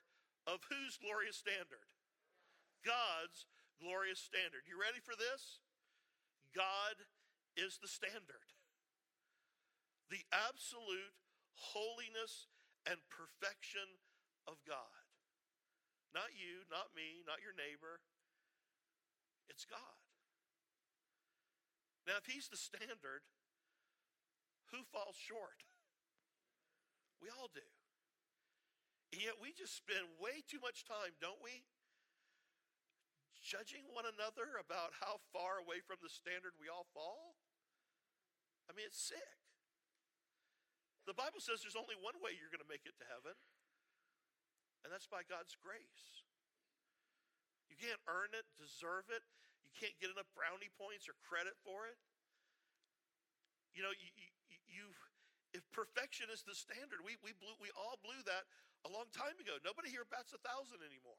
of 0.49 0.65
whose 0.71 0.97
glorious 0.97 1.37
standard? 1.37 1.85
God's 2.81 3.45
glorious 3.77 4.17
standard. 4.19 4.65
You 4.65 4.79
ready 4.79 5.03
for 5.03 5.13
this? 5.13 5.61
God 6.55 7.05
is 7.53 7.77
the 7.77 7.91
standard. 7.91 8.55
The 10.09 10.23
absolute 10.33 11.13
holiness 11.75 12.47
and 12.87 12.97
perfection 13.11 13.99
of 14.47 14.57
God. 14.63 15.05
Not 16.15 16.33
you, 16.33 16.63
not 16.71 16.95
me, 16.95 17.21
not 17.27 17.43
your 17.43 17.53
neighbor. 17.53 17.99
It's 19.51 19.67
God. 19.67 19.99
Now, 22.07 22.23
if 22.23 22.25
He's 22.25 22.47
the 22.47 22.57
standard, 22.57 23.27
who 24.71 24.83
falls 24.91 25.15
short? 25.15 25.63
We 27.17 27.33
all 27.33 27.49
do. 27.49 27.65
And 29.09 29.17
yet 29.25 29.41
we 29.41 29.49
just 29.49 29.73
spend 29.73 30.05
way 30.21 30.45
too 30.45 30.61
much 30.61 30.85
time, 30.85 31.17
don't 31.17 31.41
we? 31.41 31.65
Judging 33.41 33.89
one 33.89 34.05
another 34.05 34.61
about 34.61 34.93
how 35.01 35.17
far 35.33 35.57
away 35.57 35.81
from 35.81 35.97
the 36.05 36.13
standard 36.13 36.53
we 36.61 36.69
all 36.69 36.85
fall? 36.93 37.33
I 38.69 38.77
mean, 38.77 38.85
it's 38.85 39.01
sick. 39.01 39.41
The 41.07 41.15
Bible 41.15 41.39
says 41.39 41.63
there's 41.63 41.79
only 41.79 41.95
one 41.97 42.19
way 42.19 42.35
you're 42.35 42.51
going 42.51 42.61
to 42.61 42.67
make 42.67 42.83
it 42.83 42.99
to 42.99 43.07
heaven, 43.07 43.33
and 44.83 44.91
that's 44.91 45.07
by 45.07 45.23
God's 45.23 45.55
grace. 45.55 46.27
You 47.71 47.79
can't 47.79 48.03
earn 48.11 48.35
it, 48.35 48.43
deserve 48.59 49.07
it. 49.07 49.23
You 49.63 49.71
can't 49.71 49.95
get 50.03 50.11
enough 50.11 50.27
brownie 50.35 50.69
points 50.75 51.07
or 51.07 51.15
credit 51.23 51.55
for 51.63 51.87
it. 51.87 51.95
You 53.71 53.87
know, 53.87 53.95
you, 53.95 54.11
you 54.77 54.93
if 55.57 55.65
perfection 55.73 56.29
is 56.29 56.43
the 56.45 56.53
standard, 56.53 57.01
we, 57.01 57.17
we, 57.25 57.31
blew, 57.33 57.55
we 57.57 57.73
all 57.73 57.97
blew 58.05 58.19
that 58.29 58.45
a 58.85 58.93
long 58.93 59.09
time 59.09 59.33
ago. 59.41 59.57
Nobody 59.65 59.89
here 59.89 60.05
bats 60.05 60.35
a 60.35 60.41
thousand 60.45 60.83
anymore. 60.83 61.17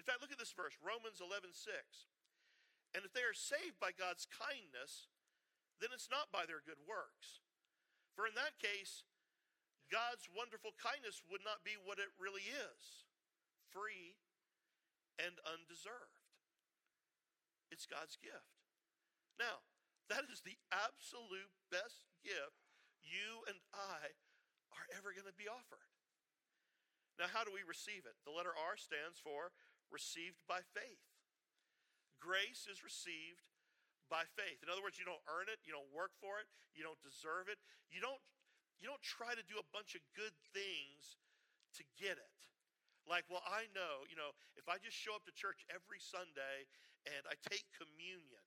In 0.00 0.06
fact, 0.06 0.18
look 0.18 0.34
at 0.34 0.40
this 0.40 0.54
verse, 0.54 0.74
Romans 0.82 1.22
11, 1.22 1.54
6. 1.54 1.70
And 2.96 3.06
if 3.06 3.14
they 3.14 3.22
are 3.22 3.36
saved 3.36 3.78
by 3.78 3.92
God's 3.94 4.24
kindness, 4.26 5.12
then 5.78 5.92
it's 5.92 6.08
not 6.08 6.32
by 6.34 6.48
their 6.48 6.64
good 6.64 6.80
works. 6.88 7.44
For 8.16 8.26
in 8.26 8.34
that 8.34 8.56
case, 8.58 9.06
God's 9.92 10.26
wonderful 10.32 10.74
kindness 10.74 11.22
would 11.28 11.44
not 11.44 11.62
be 11.62 11.76
what 11.78 12.02
it 12.02 12.10
really 12.16 12.50
is 12.50 13.06
free 13.70 14.16
and 15.20 15.38
undeserved. 15.44 16.24
It's 17.68 17.84
God's 17.84 18.16
gift. 18.18 18.58
Now, 19.36 19.62
that 20.08 20.24
is 20.32 20.40
the 20.40 20.56
absolute 20.72 21.52
best 21.68 22.07
gift 22.22 22.58
you 23.02 23.44
and 23.48 23.56
I 23.72 24.12
are 24.74 24.86
ever 24.96 25.16
going 25.16 25.28
to 25.28 25.36
be 25.36 25.48
offered. 25.48 25.88
Now, 27.16 27.26
how 27.30 27.42
do 27.42 27.50
we 27.50 27.66
receive 27.66 28.06
it? 28.06 28.14
The 28.22 28.34
letter 28.34 28.54
R 28.54 28.78
stands 28.78 29.18
for 29.18 29.50
received 29.90 30.44
by 30.46 30.62
faith. 30.62 31.02
Grace 32.22 32.68
is 32.70 32.84
received 32.84 33.48
by 34.06 34.28
faith. 34.38 34.62
In 34.62 34.70
other 34.70 34.84
words, 34.84 35.00
you 35.00 35.06
don't 35.08 35.22
earn 35.26 35.50
it, 35.50 35.62
you 35.66 35.74
don't 35.74 35.90
work 35.90 36.14
for 36.22 36.38
it, 36.38 36.48
you 36.74 36.86
don't 36.86 37.00
deserve 37.02 37.50
it. 37.50 37.58
You 37.90 37.98
don't 37.98 38.20
you 38.78 38.86
don't 38.86 39.02
try 39.02 39.34
to 39.34 39.42
do 39.50 39.58
a 39.58 39.66
bunch 39.74 39.98
of 39.98 40.02
good 40.14 40.34
things 40.54 41.18
to 41.74 41.82
get 41.98 42.14
it. 42.14 42.38
Like, 43.10 43.26
well, 43.26 43.42
I 43.42 43.66
know, 43.74 44.06
you 44.06 44.14
know, 44.14 44.30
if 44.54 44.70
I 44.70 44.78
just 44.78 44.94
show 44.94 45.18
up 45.18 45.26
to 45.26 45.34
church 45.34 45.66
every 45.66 45.98
Sunday 45.98 46.70
and 47.10 47.26
I 47.26 47.34
take 47.50 47.66
communion, 47.74 48.44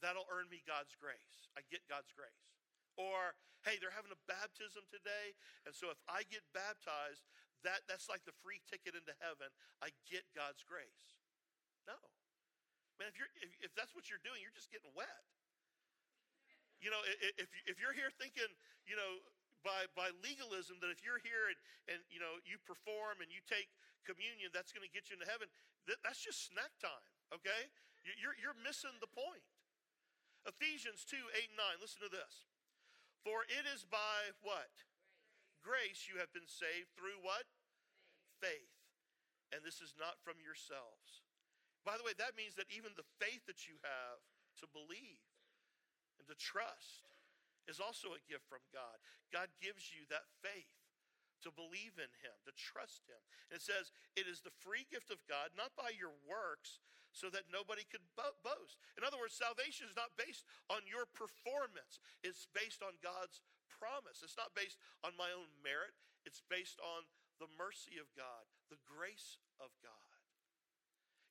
that'll 0.00 0.28
earn 0.28 0.48
me 0.48 0.64
God's 0.64 0.92
grace. 0.96 1.48
I 1.56 1.64
get 1.68 1.84
God's 1.88 2.12
grace. 2.12 2.44
Or, 2.98 3.38
hey, 3.64 3.80
they're 3.80 3.94
having 3.94 4.12
a 4.12 4.20
baptism 4.28 4.84
today, 4.90 5.36
and 5.64 5.72
so 5.72 5.88
if 5.88 6.00
I 6.10 6.26
get 6.28 6.44
baptized, 6.52 7.24
that, 7.64 7.84
that's 7.88 8.08
like 8.08 8.24
the 8.24 8.34
free 8.40 8.60
ticket 8.68 8.96
into 8.96 9.12
heaven. 9.20 9.52
I 9.84 9.92
get 10.08 10.24
God's 10.32 10.64
grace. 10.64 11.20
No. 11.84 11.96
Man, 12.96 13.08
if, 13.08 13.16
you're, 13.16 13.32
if, 13.40 13.70
if 13.70 13.72
that's 13.76 13.96
what 13.96 14.08
you're 14.12 14.20
doing, 14.20 14.40
you're 14.40 14.52
just 14.52 14.68
getting 14.68 14.92
wet. 14.92 15.24
You 16.80 16.88
know, 16.88 17.00
if, 17.36 17.48
if 17.68 17.76
you're 17.76 17.92
here 17.92 18.08
thinking, 18.08 18.48
you 18.88 18.96
know, 18.96 19.20
by, 19.60 19.84
by 19.92 20.08
legalism 20.24 20.80
that 20.80 20.88
if 20.88 21.04
you're 21.04 21.20
here 21.20 21.52
and, 21.52 21.58
and 21.92 22.00
you 22.08 22.16
know 22.16 22.40
you 22.48 22.56
perform 22.64 23.20
and 23.20 23.28
you 23.28 23.44
take 23.44 23.68
communion, 24.08 24.48
that's 24.56 24.72
going 24.72 24.84
to 24.84 24.92
get 24.92 25.12
you 25.12 25.20
into 25.20 25.28
heaven. 25.28 25.52
That, 25.84 26.00
that's 26.00 26.20
just 26.20 26.48
snack 26.48 26.72
time, 26.80 27.12
okay? 27.36 27.68
You're, 28.00 28.32
you're 28.40 28.56
missing 28.64 28.96
the 29.04 29.12
point. 29.12 29.44
Ephesians 30.48 31.04
2 31.04 31.16
8 31.16 31.52
and 31.52 31.60
9. 31.60 31.84
Listen 31.84 32.04
to 32.04 32.12
this. 32.12 32.48
For 33.20 33.44
it 33.44 33.68
is 33.68 33.84
by 33.84 34.32
what? 34.40 34.72
Grace, 35.60 36.04
Grace 36.04 36.08
you 36.08 36.16
have 36.16 36.32
been 36.32 36.48
saved 36.48 36.88
through 36.96 37.20
what? 37.20 37.44
Faith. 38.40 38.64
faith. 38.64 39.52
And 39.52 39.60
this 39.60 39.84
is 39.84 39.92
not 40.00 40.16
from 40.24 40.40
yourselves. 40.40 41.20
By 41.84 42.00
the 42.00 42.04
way, 42.04 42.16
that 42.16 42.36
means 42.36 42.56
that 42.56 42.68
even 42.72 42.96
the 42.96 43.08
faith 43.20 43.44
that 43.44 43.68
you 43.68 43.76
have 43.84 44.20
to 44.60 44.66
believe 44.72 45.20
and 46.20 46.28
to 46.28 46.36
trust 46.36 47.08
is 47.68 47.80
also 47.80 48.12
a 48.12 48.24
gift 48.28 48.48
from 48.48 48.64
God. 48.72 49.00
God 49.32 49.48
gives 49.60 49.92
you 49.92 50.04
that 50.08 50.28
faith 50.40 50.80
to 51.40 51.48
believe 51.48 51.96
in 51.96 52.12
him, 52.20 52.36
to 52.44 52.52
trust 52.52 53.08
him. 53.08 53.20
And 53.48 53.56
it 53.56 53.64
says, 53.64 53.92
it 54.12 54.28
is 54.28 54.44
the 54.44 54.52
free 54.60 54.84
gift 54.92 55.08
of 55.08 55.24
God, 55.24 55.56
not 55.56 55.72
by 55.72 55.92
your 55.96 56.12
works, 56.28 56.80
so 57.12 57.28
that 57.30 57.50
nobody 57.50 57.82
could 57.86 58.02
bo- 58.14 58.38
boast. 58.42 58.78
In 58.98 59.02
other 59.02 59.18
words, 59.18 59.34
salvation 59.36 59.90
is 59.90 59.98
not 59.98 60.14
based 60.14 60.46
on 60.70 60.86
your 60.86 61.06
performance, 61.10 62.02
it's 62.22 62.46
based 62.50 62.82
on 62.82 62.98
God's 63.02 63.42
promise. 63.70 64.20
It's 64.20 64.36
not 64.36 64.52
based 64.52 64.76
on 65.00 65.16
my 65.16 65.32
own 65.32 65.48
merit, 65.64 65.96
it's 66.28 66.44
based 66.52 66.76
on 66.84 67.08
the 67.40 67.48
mercy 67.56 67.96
of 67.96 68.12
God, 68.12 68.44
the 68.68 68.80
grace 68.84 69.40
of 69.56 69.72
God. 69.80 70.12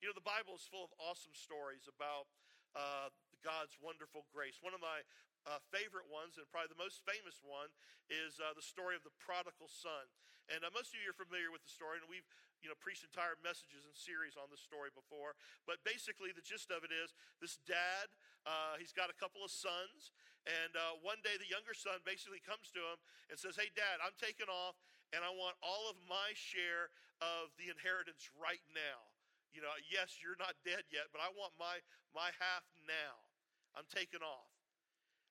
You 0.02 0.10
know, 0.10 0.18
the 0.18 0.26
Bible 0.26 0.58
is 0.58 0.66
full 0.66 0.88
of 0.88 0.92
awesome 0.98 1.36
stories 1.36 1.86
about 1.86 2.26
uh, 2.74 3.14
God's 3.46 3.78
wonderful 3.78 4.26
grace. 4.34 4.58
One 4.64 4.74
of 4.74 4.82
my 4.82 5.06
uh, 5.46 5.62
favorite 5.70 6.08
ones, 6.10 6.40
and 6.40 6.48
probably 6.50 6.72
the 6.72 6.82
most 6.82 7.04
famous 7.06 7.44
one, 7.46 7.70
is 8.10 8.40
uh, 8.42 8.56
the 8.56 8.66
story 8.66 8.96
of 8.98 9.04
the 9.06 9.14
prodigal 9.22 9.70
son. 9.70 10.10
And 10.50 10.66
uh, 10.66 10.74
most 10.74 10.96
of 10.96 11.04
you 11.04 11.14
are 11.14 11.20
familiar 11.20 11.54
with 11.54 11.62
the 11.62 11.70
story, 11.70 12.02
and 12.02 12.08
we've 12.10 12.26
you 12.62 12.68
know 12.68 12.78
preached 12.78 13.04
entire 13.04 13.40
messages 13.40 13.88
and 13.88 13.96
series 13.96 14.36
on 14.36 14.52
this 14.52 14.64
story 14.64 14.92
before. 14.92 15.36
But 15.64 15.82
basically, 15.88 16.32
the 16.32 16.44
gist 16.44 16.70
of 16.72 16.84
it 16.84 16.92
is 16.94 17.16
this 17.40 17.58
dad, 17.68 18.12
uh, 18.44 18.80
he's 18.80 18.96
got 18.96 19.12
a 19.12 19.18
couple 19.18 19.42
of 19.42 19.52
sons, 19.52 20.12
and 20.48 20.76
uh, 20.76 21.00
one 21.04 21.20
day 21.24 21.36
the 21.40 21.50
younger 21.50 21.76
son 21.76 22.00
basically 22.04 22.44
comes 22.44 22.72
to 22.76 22.82
him 22.82 23.00
and 23.32 23.36
says, 23.36 23.56
"Hey, 23.60 23.72
Dad, 23.74 24.00
I'm 24.04 24.16
taking 24.20 24.48
off, 24.48 24.80
and 25.12 25.24
I 25.24 25.32
want 25.32 25.60
all 25.60 25.90
of 25.92 26.00
my 26.08 26.36
share 26.36 26.92
of 27.20 27.52
the 27.56 27.72
inheritance 27.72 28.32
right 28.36 28.64
now." 28.72 29.10
You 29.52 29.66
know, 29.66 29.74
yes, 29.90 30.22
you're 30.22 30.38
not 30.38 30.54
dead 30.62 30.86
yet, 30.94 31.10
but 31.10 31.20
I 31.20 31.34
want 31.34 31.58
my 31.58 31.82
my 32.14 32.30
half 32.38 32.66
now. 32.86 33.30
I'm 33.78 33.90
taking 33.90 34.22
off. 34.26 34.54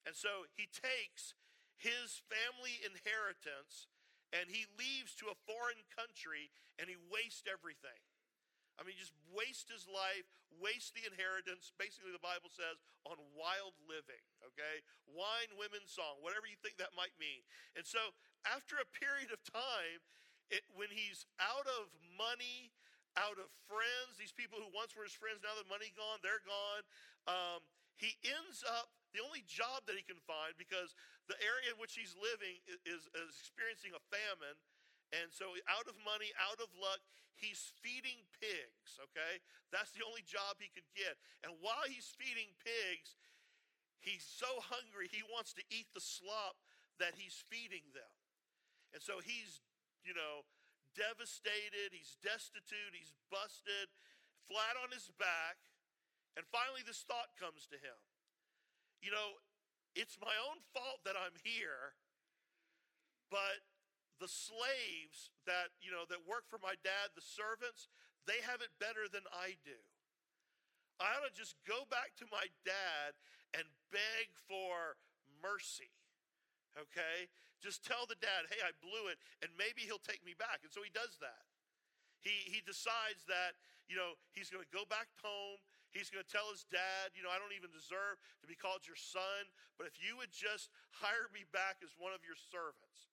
And 0.07 0.15
so 0.15 0.47
he 0.55 0.71
takes 0.71 1.35
his 1.77 2.23
family 2.27 2.83
inheritance 2.83 3.87
and 4.33 4.51
he 4.53 4.69
leaves 4.77 5.17
to 5.23 5.33
a 5.33 5.37
foreign 5.49 5.81
country 5.93 6.53
and 6.77 6.89
he 6.89 6.97
wastes 7.09 7.45
everything. 7.49 8.01
I 8.79 8.87
mean, 8.87 8.95
just 8.95 9.17
waste 9.35 9.67
his 9.67 9.91
life, 9.91 10.31
waste 10.63 10.95
the 10.95 11.03
inheritance, 11.03 11.75
basically, 11.75 12.15
the 12.15 12.23
Bible 12.23 12.47
says, 12.47 12.79
on 13.03 13.19
wild 13.35 13.75
living, 13.91 14.23
okay? 14.55 14.87
Wine, 15.11 15.51
women, 15.59 15.83
song, 15.91 16.23
whatever 16.23 16.47
you 16.47 16.55
think 16.63 16.79
that 16.79 16.95
might 16.95 17.11
mean. 17.19 17.43
And 17.75 17.83
so, 17.83 18.15
after 18.47 18.79
a 18.79 18.87
period 18.87 19.35
of 19.35 19.43
time, 19.43 19.99
it, 20.55 20.63
when 20.79 20.95
he's 20.95 21.27
out 21.43 21.67
of 21.67 21.91
money, 22.15 22.71
out 23.19 23.43
of 23.43 23.51
friends, 23.67 24.15
these 24.15 24.31
people 24.31 24.63
who 24.63 24.71
once 24.71 24.95
were 24.95 25.03
his 25.03 25.17
friends, 25.17 25.43
now 25.43 25.59
the 25.59 25.67
money 25.67 25.91
gone, 25.99 26.23
they're 26.23 26.47
gone. 26.47 26.85
Um, 27.27 27.61
he 27.99 28.15
ends 28.23 28.63
up 28.63 28.95
the 29.11 29.19
only 29.19 29.43
job 29.43 29.91
that 29.91 29.99
he 29.99 30.07
can 30.07 30.23
find 30.23 30.55
because 30.55 30.95
the 31.29 31.37
area 31.45 31.71
in 31.73 31.79
which 31.79 31.95
he's 31.95 32.17
living 32.17 32.59
is, 32.89 33.05
is 33.13 33.33
experiencing 33.37 33.93
a 33.93 34.03
famine. 34.09 34.57
And 35.13 35.33
so, 35.33 35.57
out 35.69 35.89
of 35.89 35.97
money, 36.05 36.33
out 36.37 36.61
of 36.61 36.69
luck, 36.77 37.01
he's 37.33 37.73
feeding 37.81 38.29
pigs, 38.41 39.01
okay? 39.09 39.41
That's 39.73 39.93
the 39.97 40.05
only 40.05 40.21
job 40.25 40.61
he 40.61 40.69
could 40.69 40.89
get. 40.93 41.17
And 41.41 41.57
while 41.65 41.89
he's 41.89 42.13
feeding 42.13 42.53
pigs, 42.61 43.17
he's 44.05 44.25
so 44.25 44.61
hungry, 44.69 45.09
he 45.09 45.25
wants 45.33 45.57
to 45.57 45.65
eat 45.73 45.89
the 45.97 46.05
slop 46.05 46.61
that 47.01 47.17
he's 47.17 47.41
feeding 47.49 47.89
them. 47.97 48.13
And 48.93 49.01
so, 49.01 49.25
he's, 49.25 49.65
you 50.05 50.13
know, 50.13 50.45
devastated, 50.93 51.97
he's 51.97 52.21
destitute, 52.21 52.93
he's 52.93 53.17
busted, 53.33 53.89
flat 54.45 54.77
on 54.77 54.93
his 54.93 55.09
back. 55.17 55.57
And 56.37 56.45
finally, 56.53 56.85
this 56.85 57.01
thought 57.09 57.33
comes 57.41 57.65
to 57.73 57.81
him 57.81 57.97
you 59.01 59.11
know, 59.15 59.39
it's 59.99 60.15
my 60.23 60.39
own 60.47 60.63
fault 60.71 61.03
that 61.03 61.19
I'm 61.19 61.35
here, 61.43 61.99
but 63.35 63.67
the 64.23 64.31
slaves 64.31 65.35
that, 65.43 65.75
you 65.83 65.91
know, 65.91 66.07
that 66.07 66.23
work 66.23 66.47
for 66.47 66.63
my 66.63 66.79
dad, 66.87 67.19
the 67.19 67.27
servants, 67.27 67.91
they 68.31 68.39
have 68.47 68.63
it 68.63 68.71
better 68.79 69.11
than 69.11 69.27
I 69.35 69.59
do. 69.67 69.79
I 71.03 71.19
ought 71.19 71.27
to 71.27 71.35
just 71.35 71.59
go 71.67 71.83
back 71.91 72.15
to 72.23 72.27
my 72.31 72.47
dad 72.63 73.19
and 73.55 73.67
beg 73.91 74.31
for 74.47 74.99
mercy. 75.43 75.91
Okay? 76.79 77.31
Just 77.59 77.83
tell 77.83 78.07
the 78.07 78.19
dad, 78.19 78.47
hey, 78.51 78.63
I 78.63 78.75
blew 78.79 79.11
it, 79.11 79.19
and 79.43 79.51
maybe 79.59 79.83
he'll 79.83 80.03
take 80.03 80.23
me 80.23 80.35
back. 80.39 80.63
And 80.63 80.71
so 80.71 80.83
he 80.83 80.95
does 80.95 81.19
that. 81.19 81.47
He, 82.23 82.35
he 82.51 82.63
decides 82.63 83.27
that, 83.31 83.59
you 83.87 83.95
know, 83.95 84.19
he's 84.35 84.51
going 84.51 84.63
to 84.63 84.75
go 84.75 84.87
back 84.87 85.11
home. 85.23 85.59
He's 85.97 86.13
going 86.13 86.21
to 86.21 86.29
tell 86.29 86.53
his 86.53 86.69
dad, 86.69 87.17
you 87.17 87.25
know, 87.25 87.33
I 87.33 87.41
don't 87.41 87.57
even 87.57 87.73
deserve 87.73 88.21
to 88.45 88.47
be 88.47 88.55
called 88.55 88.85
your 88.85 88.99
son, 88.99 89.49
but 89.81 89.89
if 89.89 89.97
you 89.97 90.21
would 90.21 90.31
just 90.31 90.69
hire 90.93 91.33
me 91.33 91.49
back 91.49 91.81
as 91.81 91.97
one 91.97 92.13
of 92.13 92.21
your 92.23 92.37
servants, 92.37 93.09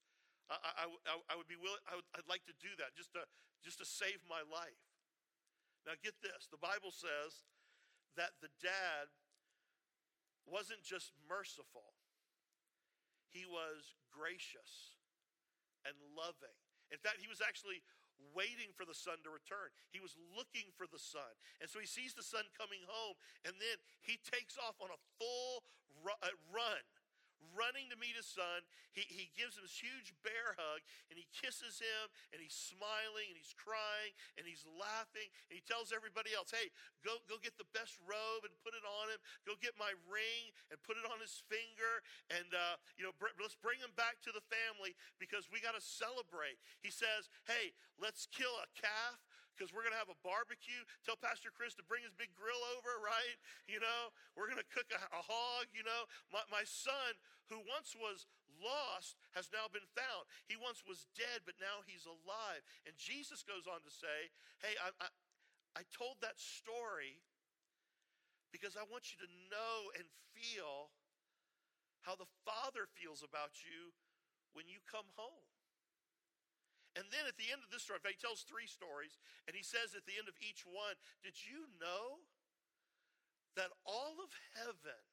I, 0.51 0.85
I, 0.85 1.13
I 1.31 1.33
would 1.39 1.49
be 1.49 1.57
willing, 1.57 1.81
I 1.89 1.97
would, 1.97 2.05
I'd 2.13 2.29
like 2.29 2.45
to 2.45 2.55
do 2.61 2.69
that 2.77 2.93
just 2.93 3.15
to, 3.17 3.25
just 3.65 3.81
to 3.81 3.87
save 3.87 4.21
my 4.29 4.45
life. 4.45 4.83
Now, 5.85 5.97
get 6.01 6.17
this 6.21 6.49
the 6.49 6.61
Bible 6.61 6.89
says 6.89 7.45
that 8.17 8.37
the 8.41 8.49
dad 8.61 9.09
wasn't 10.45 10.81
just 10.85 11.13
merciful, 11.25 11.97
he 13.33 13.45
was 13.49 13.97
gracious 14.13 14.99
and 15.85 15.93
loving. 16.13 16.57
In 16.93 17.01
fact, 17.01 17.21
he 17.21 17.29
was 17.29 17.41
actually 17.41 17.81
waiting 18.35 18.71
for 18.75 18.83
the 18.83 18.95
son 18.95 19.19
to 19.23 19.31
return. 19.31 19.71
He 19.91 20.03
was 20.03 20.15
looking 20.35 20.67
for 20.75 20.87
the 20.87 20.99
son. 20.99 21.29
And 21.59 21.67
so 21.71 21.79
he 21.79 21.87
sees 21.87 22.13
the 22.13 22.25
son 22.25 22.43
coming 22.55 22.83
home, 22.87 23.15
and 23.47 23.55
then 23.57 23.77
he 24.03 24.19
takes 24.23 24.59
off 24.59 24.77
on 24.83 24.91
a 24.91 24.99
full 25.17 25.63
uh, 26.05 26.35
run 26.51 26.81
running 27.55 27.87
to 27.91 27.97
meet 27.97 28.15
his 28.15 28.27
son. 28.27 28.63
He, 28.91 29.07
he 29.07 29.31
gives 29.35 29.55
him 29.55 29.63
this 29.63 29.75
huge 29.75 30.11
bear 30.23 30.55
hug 30.55 30.83
and 31.11 31.15
he 31.15 31.27
kisses 31.35 31.79
him 31.79 32.05
and 32.31 32.39
he's 32.39 32.55
smiling 32.55 33.27
and 33.31 33.37
he's 33.39 33.55
crying 33.55 34.11
and 34.35 34.43
he's 34.43 34.63
laughing 34.67 35.27
and 35.47 35.55
he 35.55 35.63
tells 35.63 35.91
everybody 35.91 36.31
else, 36.35 36.51
hey, 36.51 36.71
go, 37.03 37.19
go 37.27 37.39
get 37.39 37.55
the 37.59 37.67
best 37.75 37.99
robe 38.03 38.43
and 38.47 38.53
put 38.63 38.75
it 38.75 38.83
on 38.83 39.11
him. 39.11 39.19
Go 39.43 39.55
get 39.59 39.75
my 39.75 39.91
ring 40.07 40.51
and 40.71 40.79
put 40.83 40.99
it 40.99 41.07
on 41.07 41.19
his 41.19 41.43
finger. 41.47 42.03
And, 42.31 42.51
uh, 42.55 42.79
you 42.95 43.03
know, 43.03 43.15
br- 43.15 43.35
let's 43.39 43.55
bring 43.59 43.79
him 43.79 43.91
back 43.95 44.19
to 44.27 44.31
the 44.31 44.43
family 44.47 44.95
because 45.19 45.51
we 45.51 45.59
got 45.63 45.75
to 45.75 45.83
celebrate. 45.83 46.59
He 46.83 46.91
says, 46.91 47.27
hey, 47.47 47.75
let's 47.99 48.27
kill 48.31 48.51
a 48.63 48.67
calf 48.75 49.19
because 49.55 49.71
we're 49.71 49.87
going 49.87 49.95
to 49.95 50.03
have 50.03 50.11
a 50.11 50.19
barbecue. 50.19 50.83
Tell 51.07 51.15
Pastor 51.15 51.49
Chris 51.49 51.71
to 51.79 51.85
bring 51.87 52.03
his 52.03 52.11
big 52.11 52.35
grill 52.35 52.59
over, 52.75 52.99
right? 52.99 53.39
You 53.71 53.79
know, 53.79 54.11
we're 54.35 54.51
going 54.51 54.59
to 54.59 54.67
cook 54.67 54.91
a, 54.91 54.99
a, 55.15 55.23
hog, 55.23 55.71
you 55.71 55.87
know. 55.87 56.05
My, 56.29 56.43
my 56.51 56.67
son, 56.67 57.15
who 57.47 57.63
once 57.63 57.95
was 57.95 58.27
lost, 58.59 59.15
has 59.31 59.47
now 59.55 59.71
been 59.71 59.87
found. 59.95 60.27
He 60.51 60.59
once 60.59 60.83
was 60.83 61.07
dead, 61.15 61.47
but 61.47 61.55
now 61.63 61.81
he's 61.87 62.03
alive. 62.03 62.61
And 62.83 62.93
Jesus 62.99 63.47
goes 63.47 63.63
on 63.65 63.79
to 63.87 63.91
say, 63.91 64.29
hey, 64.59 64.75
I, 64.83 64.91
I, 64.99 65.07
I 65.79 65.83
told 65.95 66.19
that 66.19 66.35
story 66.35 67.23
because 68.51 68.75
I 68.75 68.83
want 68.87 69.15
you 69.15 69.19
to 69.23 69.29
know 69.51 69.91
and 69.95 70.07
feel 70.35 70.91
how 72.03 72.15
the 72.15 72.29
Father 72.45 72.85
feels 72.93 73.25
about 73.25 73.65
you 73.65 73.91
when 74.53 74.69
you 74.69 74.79
come 74.87 75.09
home. 75.15 75.54
And 76.95 77.11
then 77.11 77.27
at 77.27 77.35
the 77.35 77.51
end 77.51 77.59
of 77.59 77.67
this 77.69 77.83
story, 77.83 77.99
he 78.07 78.15
tells 78.15 78.47
three 78.47 78.71
stories, 78.71 79.19
and 79.45 79.51
he 79.51 79.67
says 79.67 79.91
at 79.91 80.07
the 80.07 80.15
end 80.15 80.31
of 80.31 80.39
each 80.39 80.63
one, 80.63 80.95
Did 81.27 81.35
you 81.43 81.67
know 81.75 82.23
that 83.59 83.75
all 83.83 84.15
of 84.23 84.31
heaven, 84.55 85.03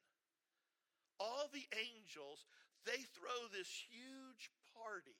all 1.19 1.51
the 1.51 1.67
angels, 1.75 2.47
they 2.87 3.03
throw 3.11 3.51
this 3.51 3.67
huge 3.67 4.47
party 4.71 5.19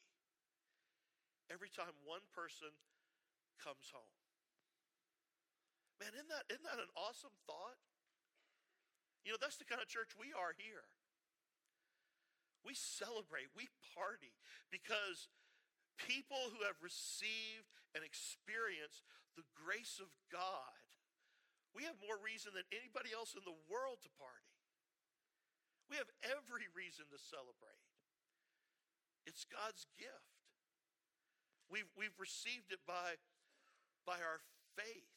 every 1.52 1.67
time 1.67 1.91
one 2.08 2.23
person 2.32 2.71
comes 3.60 3.91
home? 3.91 4.15
Man, 5.99 6.15
isn't 6.15 6.32
that, 6.32 6.47
isn't 6.47 6.67
that 6.67 6.80
an 6.80 6.91
awesome 6.95 7.36
thought? 7.43 7.80
You 9.28 9.36
know, 9.36 9.39
that's 9.39 9.60
the 9.60 9.67
kind 9.67 9.84
of 9.84 9.88
church 9.91 10.15
we 10.15 10.36
are 10.36 10.56
here. 10.56 10.88
We 12.63 12.76
celebrate, 12.76 13.52
we 13.52 13.67
party 13.95 14.32
because 14.71 15.28
people 15.98 16.52
who 16.54 16.66
have 16.66 16.80
received 16.82 17.70
and 17.94 18.02
experienced 18.02 19.06
the 19.38 19.46
grace 19.54 19.98
of 19.98 20.10
God, 20.30 20.86
we 21.74 21.86
have 21.90 21.98
more 22.06 22.22
reason 22.22 22.54
than 22.54 22.66
anybody 22.70 23.10
else 23.14 23.34
in 23.34 23.42
the 23.46 23.58
world 23.66 24.02
to 24.06 24.12
party. 24.18 24.54
We 25.90 25.98
have 25.98 26.10
every 26.26 26.70
reason 26.74 27.10
to 27.10 27.20
celebrate. 27.20 27.86
It's 29.26 29.46
God's 29.46 29.86
gift. 29.98 30.38
We've, 31.70 31.90
we've 31.98 32.16
received 32.22 32.70
it 32.70 32.84
by, 32.86 33.18
by 34.06 34.22
our 34.22 34.46
faith 34.78 35.10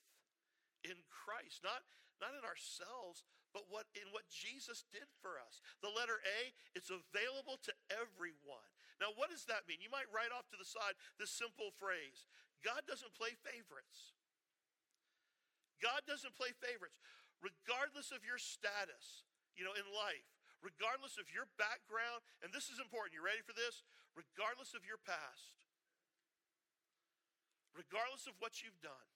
in 0.86 0.96
Christ, 1.10 1.60
not, 1.60 1.84
not 2.22 2.32
in 2.32 2.44
ourselves, 2.46 3.26
but 3.56 3.72
what 3.72 3.88
in 3.96 4.12
what 4.12 4.28
Jesus 4.28 4.84
did 4.92 5.08
for 5.24 5.40
us. 5.40 5.64
The 5.80 5.92
letter 5.92 6.20
A, 6.20 6.52
it's 6.76 6.92
available 6.92 7.56
to 7.64 7.72
everyone. 7.88 8.75
Now, 8.96 9.12
what 9.12 9.28
does 9.28 9.44
that 9.52 9.68
mean? 9.68 9.84
You 9.84 9.92
might 9.92 10.08
write 10.08 10.32
off 10.32 10.48
to 10.52 10.58
the 10.58 10.64
side 10.64 10.96
this 11.20 11.32
simple 11.32 11.72
phrase 11.76 12.24
God 12.64 12.82
doesn't 12.88 13.12
play 13.12 13.36
favorites. 13.44 14.16
God 15.80 16.00
doesn't 16.08 16.32
play 16.34 16.56
favorites. 16.56 16.96
Regardless 17.44 18.10
of 18.16 18.24
your 18.24 18.40
status, 18.40 19.28
you 19.52 19.60
know, 19.60 19.76
in 19.76 19.84
life, 19.92 20.24
regardless 20.64 21.20
of 21.20 21.28
your 21.28 21.44
background, 21.60 22.24
and 22.40 22.48
this 22.48 22.72
is 22.72 22.80
important, 22.80 23.12
you 23.12 23.20
ready 23.20 23.44
for 23.44 23.52
this? 23.52 23.84
Regardless 24.16 24.72
of 24.72 24.88
your 24.88 24.96
past, 25.04 25.52
regardless 27.76 28.24
of 28.24 28.32
what 28.40 28.64
you've 28.64 28.80
done, 28.80 29.08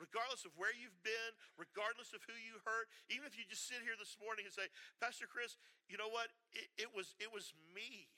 regardless 0.00 0.48
of 0.48 0.56
where 0.56 0.72
you've 0.72 0.96
been, 1.04 1.32
regardless 1.60 2.16
of 2.16 2.24
who 2.24 2.34
you 2.40 2.56
hurt, 2.64 2.88
even 3.12 3.28
if 3.28 3.36
you 3.36 3.44
just 3.44 3.68
sit 3.68 3.84
here 3.84 3.94
this 4.00 4.16
morning 4.16 4.48
and 4.48 4.54
say, 4.56 4.66
Pastor 4.96 5.28
Chris, 5.28 5.60
you 5.86 6.00
know 6.00 6.08
what? 6.08 6.32
It, 6.56 6.88
it 6.88 6.90
was, 6.96 7.12
it 7.20 7.28
was 7.28 7.52
me. 7.76 8.08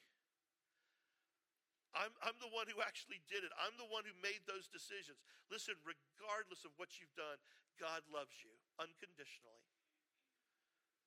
I'm, 1.93 2.15
I'm 2.25 2.39
the 2.41 2.49
one 2.49 2.71
who 2.71 2.81
actually 2.81 3.21
did 3.29 3.45
it. 3.45 3.53
I'm 3.61 3.77
the 3.77 3.91
one 3.91 4.09
who 4.09 4.17
made 4.25 4.41
those 4.49 4.71
decisions. 4.71 5.21
Listen, 5.53 5.77
regardless 5.85 6.65
of 6.65 6.73
what 6.81 6.97
you've 6.97 7.13
done, 7.13 7.37
God 7.77 8.01
loves 8.09 8.33
you 8.41 8.55
unconditionally. 8.81 9.69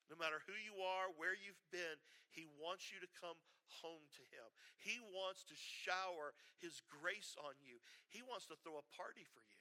No 0.05 0.13
matter 0.21 0.37
who 0.45 0.53
you 0.53 0.85
are, 0.85 1.09
where 1.17 1.33
you've 1.33 1.65
been, 1.73 1.97
He 2.29 2.45
wants 2.61 2.93
you 2.93 3.01
to 3.01 3.09
come 3.17 3.39
home 3.81 4.05
to 4.13 4.23
Him. 4.29 4.47
He 4.77 5.01
wants 5.01 5.41
to 5.49 5.57
shower 5.57 6.37
His 6.61 6.85
grace 6.85 7.33
on 7.41 7.57
you. 7.65 7.81
He 8.13 8.21
wants 8.21 8.45
to 8.53 8.55
throw 8.61 8.77
a 8.77 8.85
party 8.93 9.25
for 9.25 9.41
you. 9.49 9.54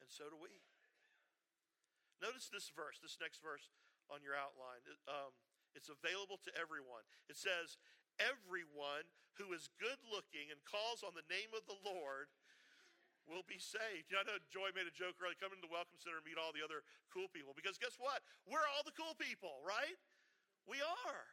And 0.00 0.08
so 0.08 0.26
do 0.32 0.36
we. 0.36 0.50
Notice 2.20 2.52
this 2.52 2.68
verse, 2.72 3.00
this 3.00 3.16
next 3.16 3.40
verse 3.40 3.72
on 4.12 4.20
your 4.20 4.36
outline. 4.36 4.84
Um, 5.08 5.32
it's 5.72 5.88
available 5.88 6.36
to 6.44 6.50
everyone. 6.58 7.06
It 7.30 7.40
says, 7.40 7.80
Everyone 8.20 9.08
who 9.40 9.56
is 9.56 9.72
good 9.80 9.96
looking 10.04 10.52
and 10.52 10.60
calls 10.68 11.00
on 11.00 11.16
the 11.16 11.24
name 11.32 11.56
of 11.56 11.64
the 11.64 11.78
Lord 11.80 12.28
will 13.24 13.46
be 13.48 13.56
saved. 13.56 14.12
You 14.12 14.20
know, 14.20 14.26
I 14.26 14.28
know 14.28 14.38
Joy 14.52 14.74
made 14.76 14.84
a 14.84 14.92
joke 14.92 15.16
earlier 15.16 15.38
come 15.40 15.56
into 15.56 15.64
the 15.64 15.72
Welcome 15.72 15.96
Center 15.96 16.20
and 16.20 16.26
meet 16.28 16.36
all 16.36 16.52
the 16.52 16.60
other 16.60 16.84
cool 17.08 17.32
people. 17.32 17.56
Because 17.56 17.80
guess 17.80 17.96
what? 17.96 18.20
We're 18.44 18.66
all 18.76 18.84
the 18.84 18.92
cool 18.92 19.16
people, 19.16 19.64
right? 19.64 19.96
We 20.68 20.84
are. 20.84 21.24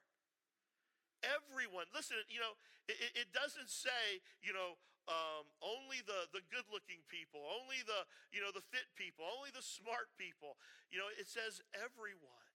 Everyone. 1.25 1.91
Listen, 1.91 2.23
you 2.31 2.39
know, 2.39 2.55
it, 2.87 3.27
it 3.27 3.29
doesn't 3.35 3.67
say, 3.67 4.23
you 4.39 4.55
know, 4.55 4.79
um, 5.07 5.47
only 5.63 6.03
the, 6.03 6.27
the 6.35 6.43
good 6.51 6.67
looking 6.67 6.99
people, 7.07 7.39
only 7.47 7.79
the, 7.87 8.03
you 8.35 8.43
know, 8.43 8.51
the 8.51 8.63
fit 8.71 8.91
people, 8.99 9.23
only 9.23 9.49
the 9.55 9.63
smart 9.63 10.11
people. 10.19 10.59
You 10.91 10.99
know, 10.99 11.09
it 11.15 11.31
says 11.31 11.63
everyone. 11.71 12.51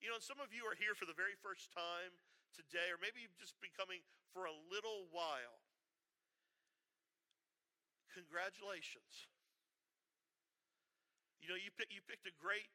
You 0.00 0.12
know, 0.12 0.20
and 0.20 0.24
some 0.24 0.40
of 0.40 0.52
you 0.52 0.64
are 0.68 0.76
here 0.76 0.96
for 0.96 1.08
the 1.08 1.16
very 1.16 1.36
first 1.40 1.72
time 1.72 2.12
today, 2.56 2.88
or 2.92 3.00
maybe 3.00 3.20
you've 3.20 3.36
just 3.36 3.56
been 3.60 3.72
coming 3.76 4.00
for 4.32 4.48
a 4.48 4.56
little 4.72 5.08
while. 5.12 5.60
Congratulations. 8.12 9.28
You 11.40 11.52
know, 11.52 11.58
you, 11.60 11.68
pick, 11.76 11.92
you 11.92 12.00
picked 12.00 12.24
a 12.24 12.36
great 12.40 12.72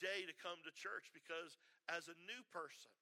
day 0.00 0.28
to 0.28 0.36
come 0.36 0.60
to 0.68 0.72
church 0.76 1.08
because 1.16 1.56
as 1.88 2.12
a 2.12 2.16
new 2.28 2.44
person, 2.52 2.92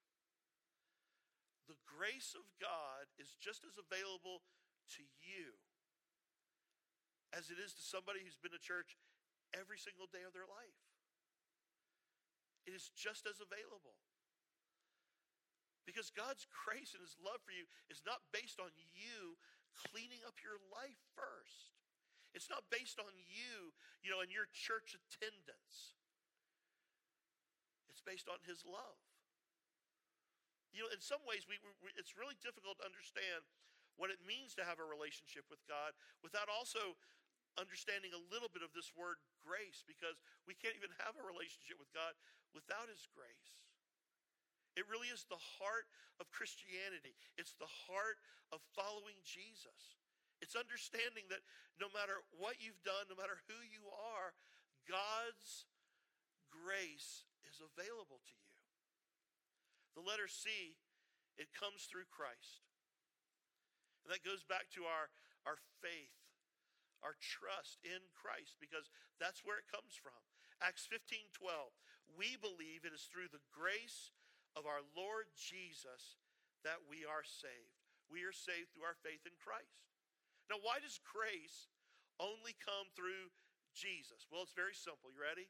the 1.66 1.78
grace 1.83 2.37
of 2.37 2.46
God 2.62 3.11
is 3.18 3.35
just 3.40 3.64
as 3.66 3.74
available 3.74 4.44
to 4.98 5.04
you 5.22 5.56
as 7.34 7.50
it 7.50 7.58
is 7.58 7.74
to 7.74 7.82
somebody 7.82 8.22
who's 8.22 8.38
been 8.38 8.54
to 8.54 8.62
church 8.62 8.94
every 9.50 9.78
single 9.78 10.06
day 10.06 10.22
of 10.22 10.30
their 10.30 10.46
life. 10.46 10.78
It 12.64 12.72
is 12.72 12.88
just 12.94 13.26
as 13.26 13.42
available. 13.42 13.98
Because 15.84 16.08
God's 16.08 16.48
grace 16.48 16.96
and 16.96 17.04
His 17.04 17.18
love 17.20 17.44
for 17.44 17.52
you 17.52 17.68
is 17.92 18.00
not 18.08 18.24
based 18.32 18.56
on 18.56 18.72
you 18.96 19.36
cleaning 19.76 20.24
up 20.24 20.40
your 20.40 20.56
life 20.72 20.96
first. 21.12 21.76
It's 22.32 22.48
not 22.48 22.66
based 22.72 22.96
on 22.96 23.12
you, 23.14 23.76
you 24.00 24.08
know, 24.08 24.24
and 24.24 24.32
your 24.32 24.48
church 24.50 24.96
attendance. 24.96 25.94
It's 27.92 28.00
based 28.00 28.32
on 28.32 28.40
His 28.48 28.64
love. 28.64 28.98
You 30.72 30.82
know, 30.82 30.90
in 30.90 30.98
some 30.98 31.22
ways, 31.22 31.46
we, 31.46 31.60
we, 31.78 31.94
it's 31.94 32.18
really 32.18 32.34
difficult 32.42 32.82
to 32.82 32.88
understand 32.88 33.46
what 33.96 34.11
it 34.11 34.22
means 34.26 34.54
to 34.59 34.66
have 34.66 34.83
a 34.83 34.87
relationship 34.87 35.46
with 35.46 35.62
God 35.70 35.94
without 36.20 36.50
also 36.50 36.98
understanding 37.54 38.11
a 38.11 38.26
little 38.35 38.50
bit 38.50 38.66
of 38.66 38.74
this 38.74 38.90
word 38.98 39.22
grace 39.38 39.87
because 39.87 40.18
we 40.44 40.59
can't 40.59 40.74
even 40.74 40.90
have 40.98 41.14
a 41.14 41.22
relationship 41.22 41.78
with 41.78 41.90
God 41.94 42.18
without 42.50 42.90
His 42.90 43.07
grace. 43.14 43.54
It 44.74 44.90
really 44.90 45.07
is 45.11 45.22
the 45.30 45.38
heart 45.38 45.87
of 46.18 46.35
Christianity. 46.35 47.14
It's 47.38 47.54
the 47.54 47.70
heart 47.87 48.18
of 48.50 48.59
following 48.74 49.14
Jesus. 49.22 49.94
It's 50.42 50.59
understanding 50.59 51.30
that 51.30 51.46
no 51.78 51.87
matter 51.94 52.18
what 52.35 52.59
you've 52.59 52.83
done, 52.83 53.07
no 53.07 53.14
matter 53.14 53.38
who 53.46 53.62
you 53.62 53.87
are, 53.87 54.35
God's 54.90 55.70
grace 56.50 57.22
is 57.46 57.62
available 57.62 58.18
to 58.18 58.35
you. 58.35 58.54
The 59.94 60.02
letter 60.02 60.26
C, 60.26 60.74
it 61.38 61.54
comes 61.54 61.87
through 61.87 62.11
Christ. 62.11 62.66
And 64.04 64.12
that 64.12 64.20
goes 64.20 64.44
back 64.44 64.68
to 64.76 64.84
our, 64.84 65.08
our 65.48 65.56
faith, 65.80 66.20
our 67.00 67.16
trust 67.16 67.80
in 67.80 68.04
Christ, 68.12 68.60
because 68.60 68.92
that's 69.16 69.40
where 69.42 69.56
it 69.56 69.72
comes 69.72 69.96
from. 69.96 70.20
Acts 70.60 70.84
15 70.86 71.32
12. 71.34 71.72
We 72.14 72.36
believe 72.38 72.84
it 72.84 72.94
is 72.94 73.08
through 73.08 73.32
the 73.32 73.42
grace 73.50 74.12
of 74.54 74.68
our 74.68 74.84
Lord 74.94 75.32
Jesus 75.34 76.20
that 76.62 76.84
we 76.86 77.02
are 77.02 77.26
saved. 77.26 77.80
We 78.06 78.22
are 78.28 78.36
saved 78.36 78.70
through 78.72 78.86
our 78.86 79.00
faith 79.02 79.24
in 79.26 79.34
Christ. 79.40 79.88
Now, 80.52 80.60
why 80.60 80.78
does 80.78 81.00
grace 81.02 81.72
only 82.20 82.54
come 82.60 82.92
through 82.92 83.32
Jesus? 83.72 84.28
Well, 84.28 84.44
it's 84.44 84.54
very 84.54 84.76
simple. 84.76 85.10
You 85.10 85.20
ready? 85.24 85.48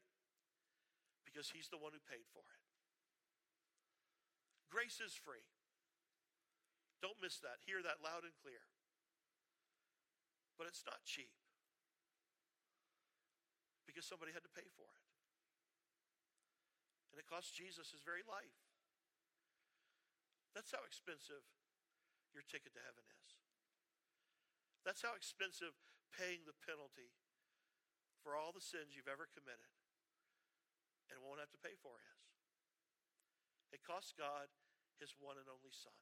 Because 1.27 1.51
he's 1.51 1.67
the 1.67 1.79
one 1.79 1.91
who 1.91 2.01
paid 2.07 2.25
for 2.31 2.41
it. 2.41 2.63
Grace 4.71 4.99
is 4.99 5.13
free. 5.15 5.43
Don't 7.03 7.19
miss 7.19 7.39
that. 7.43 7.63
Hear 7.65 7.83
that 7.83 8.03
loud 8.03 8.23
and 8.23 8.35
clear. 8.39 8.63
But 10.55 10.67
it's 10.71 10.83
not 10.87 11.03
cheap 11.03 11.31
because 13.85 14.07
somebody 14.07 14.31
had 14.35 14.43
to 14.43 14.51
pay 14.51 14.67
for 14.75 14.87
it. 14.87 15.05
And 17.11 17.19
it 17.19 17.27
cost 17.31 17.55
Jesus 17.55 17.95
his 17.95 18.03
very 18.03 18.23
life. 18.27 18.59
That's 20.51 20.71
how 20.71 20.83
expensive 20.87 21.43
your 22.31 22.43
ticket 22.47 22.75
to 22.75 22.83
heaven 22.83 23.03
is. 23.07 23.39
That's 24.83 25.03
how 25.03 25.15
expensive 25.15 25.75
paying 26.11 26.43
the 26.47 26.55
penalty 26.63 27.11
for 28.23 28.35
all 28.35 28.55
the 28.55 28.63
sins 28.63 28.95
you've 28.95 29.11
ever 29.11 29.27
committed 29.31 29.71
and 31.11 31.19
won't 31.19 31.43
have 31.43 31.51
to 31.51 31.61
pay 31.61 31.75
for 31.79 31.99
is. 31.99 32.19
It 33.75 33.83
costs 33.83 34.15
God 34.15 34.47
his 34.99 35.11
one 35.19 35.35
and 35.35 35.47
only 35.51 35.71
Son. 35.71 35.95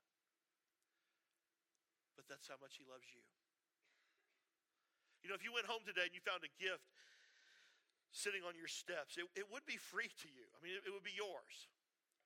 But 2.14 2.30
that's 2.30 2.46
how 2.46 2.58
much 2.62 2.78
he 2.78 2.86
loves 2.86 3.10
you. 3.12 3.24
You 5.24 5.32
know, 5.32 5.38
if 5.40 5.44
you 5.44 5.56
went 5.56 5.72
home 5.72 5.88
today 5.88 6.04
and 6.04 6.14
you 6.14 6.20
found 6.20 6.44
a 6.44 6.52
gift 6.60 6.84
sitting 8.12 8.44
on 8.44 8.54
your 8.60 8.68
steps, 8.70 9.16
it, 9.16 9.26
it 9.34 9.48
would 9.50 9.66
be 9.66 9.80
free 9.80 10.12
to 10.22 10.28
you. 10.30 10.46
I 10.54 10.60
mean, 10.60 10.76
it, 10.78 10.84
it 10.86 10.92
would 10.92 11.08
be 11.08 11.16
yours. 11.16 11.72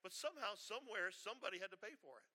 But 0.02 0.12
somehow, 0.12 0.58
somewhere, 0.58 1.14
somebody 1.14 1.62
had 1.62 1.70
to 1.72 1.80
pay 1.80 1.94
for 2.02 2.18
it. 2.18 2.28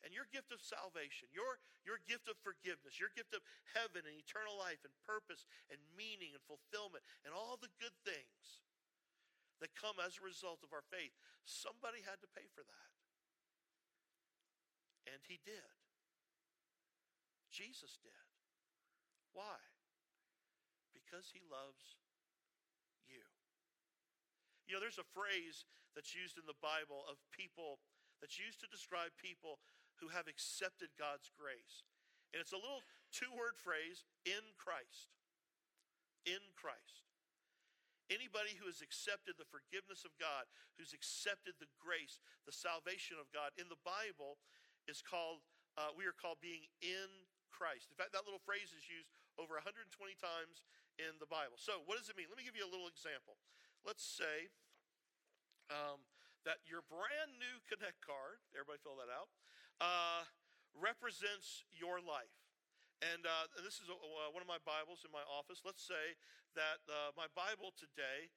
And 0.00 0.16
your 0.16 0.24
gift 0.32 0.48
of 0.48 0.64
salvation, 0.64 1.28
your, 1.28 1.60
your 1.84 2.00
gift 2.08 2.24
of 2.24 2.40
forgiveness, 2.40 2.96
your 2.96 3.12
gift 3.12 3.36
of 3.36 3.44
heaven 3.76 4.08
and 4.08 4.16
eternal 4.16 4.56
life 4.56 4.80
and 4.80 4.92
purpose 5.04 5.44
and 5.68 5.76
meaning 5.92 6.32
and 6.32 6.40
fulfillment 6.48 7.04
and 7.20 7.36
all 7.36 7.60
the 7.60 7.70
good 7.76 7.92
things 8.00 8.64
that 9.60 9.76
come 9.76 10.00
as 10.00 10.16
a 10.16 10.24
result 10.24 10.64
of 10.64 10.72
our 10.72 10.84
faith, 10.88 11.12
somebody 11.44 12.00
had 12.00 12.16
to 12.24 12.28
pay 12.32 12.48
for 12.48 12.64
that. 12.64 12.89
And 15.10 15.18
he 15.26 15.42
did. 15.42 15.74
Jesus 17.50 17.98
did. 17.98 18.24
Why? 19.34 19.58
Because 20.94 21.34
he 21.34 21.42
loves 21.50 21.98
you. 23.10 23.26
You 24.70 24.78
know, 24.78 24.82
there's 24.82 25.02
a 25.02 25.14
phrase 25.14 25.66
that's 25.98 26.14
used 26.14 26.38
in 26.38 26.46
the 26.46 26.58
Bible 26.62 27.02
of 27.10 27.18
people 27.34 27.82
that's 28.22 28.38
used 28.38 28.62
to 28.62 28.70
describe 28.70 29.10
people 29.18 29.58
who 29.98 30.06
have 30.14 30.30
accepted 30.30 30.94
God's 30.94 31.34
grace. 31.34 31.82
And 32.30 32.38
it's 32.38 32.54
a 32.54 32.62
little 32.62 32.86
two 33.10 33.34
word 33.34 33.58
phrase 33.58 34.06
in 34.22 34.44
Christ. 34.54 35.10
In 36.22 36.40
Christ. 36.54 37.10
Anybody 38.10 38.54
who 38.58 38.66
has 38.66 38.82
accepted 38.82 39.38
the 39.38 39.46
forgiveness 39.46 40.02
of 40.02 40.14
God, 40.18 40.46
who's 40.74 40.94
accepted 40.94 41.58
the 41.58 41.70
grace, 41.78 42.18
the 42.42 42.54
salvation 42.54 43.18
of 43.18 43.30
God 43.30 43.54
in 43.54 43.70
the 43.70 43.78
Bible 43.86 44.38
is 44.90 44.98
called, 44.98 45.46
uh, 45.78 45.94
we 45.94 46.02
are 46.02 46.16
called 46.16 46.42
being 46.42 46.66
in 46.82 47.08
Christ. 47.54 47.86
In 47.86 47.96
fact, 47.96 48.10
that 48.18 48.26
little 48.26 48.42
phrase 48.42 48.74
is 48.74 48.90
used 48.90 49.14
over 49.38 49.54
120 49.54 49.86
times 50.18 50.66
in 50.98 51.14
the 51.22 51.30
Bible. 51.30 51.54
So, 51.54 51.86
what 51.86 51.94
does 51.94 52.10
it 52.10 52.18
mean? 52.18 52.26
Let 52.26 52.36
me 52.36 52.42
give 52.42 52.58
you 52.58 52.66
a 52.66 52.72
little 52.72 52.90
example. 52.90 53.38
Let's 53.86 54.02
say 54.02 54.50
um, 55.70 56.02
that 56.42 56.58
your 56.66 56.82
brand 56.90 57.38
new 57.38 57.62
Connect 57.70 58.02
card, 58.02 58.42
everybody 58.50 58.82
fill 58.82 58.98
that 58.98 59.08
out, 59.08 59.30
uh, 59.78 60.26
represents 60.74 61.62
your 61.70 62.02
life. 62.02 62.34
And, 63.00 63.24
uh, 63.24 63.48
and 63.56 63.64
this 63.64 63.80
is 63.80 63.88
a, 63.88 63.96
uh, 63.96 64.28
one 64.34 64.44
of 64.44 64.50
my 64.50 64.60
Bibles 64.60 65.08
in 65.08 65.12
my 65.14 65.24
office. 65.24 65.64
Let's 65.64 65.80
say 65.80 66.18
that 66.52 66.84
uh, 66.84 67.16
my 67.16 67.32
Bible 67.32 67.72
today 67.72 68.28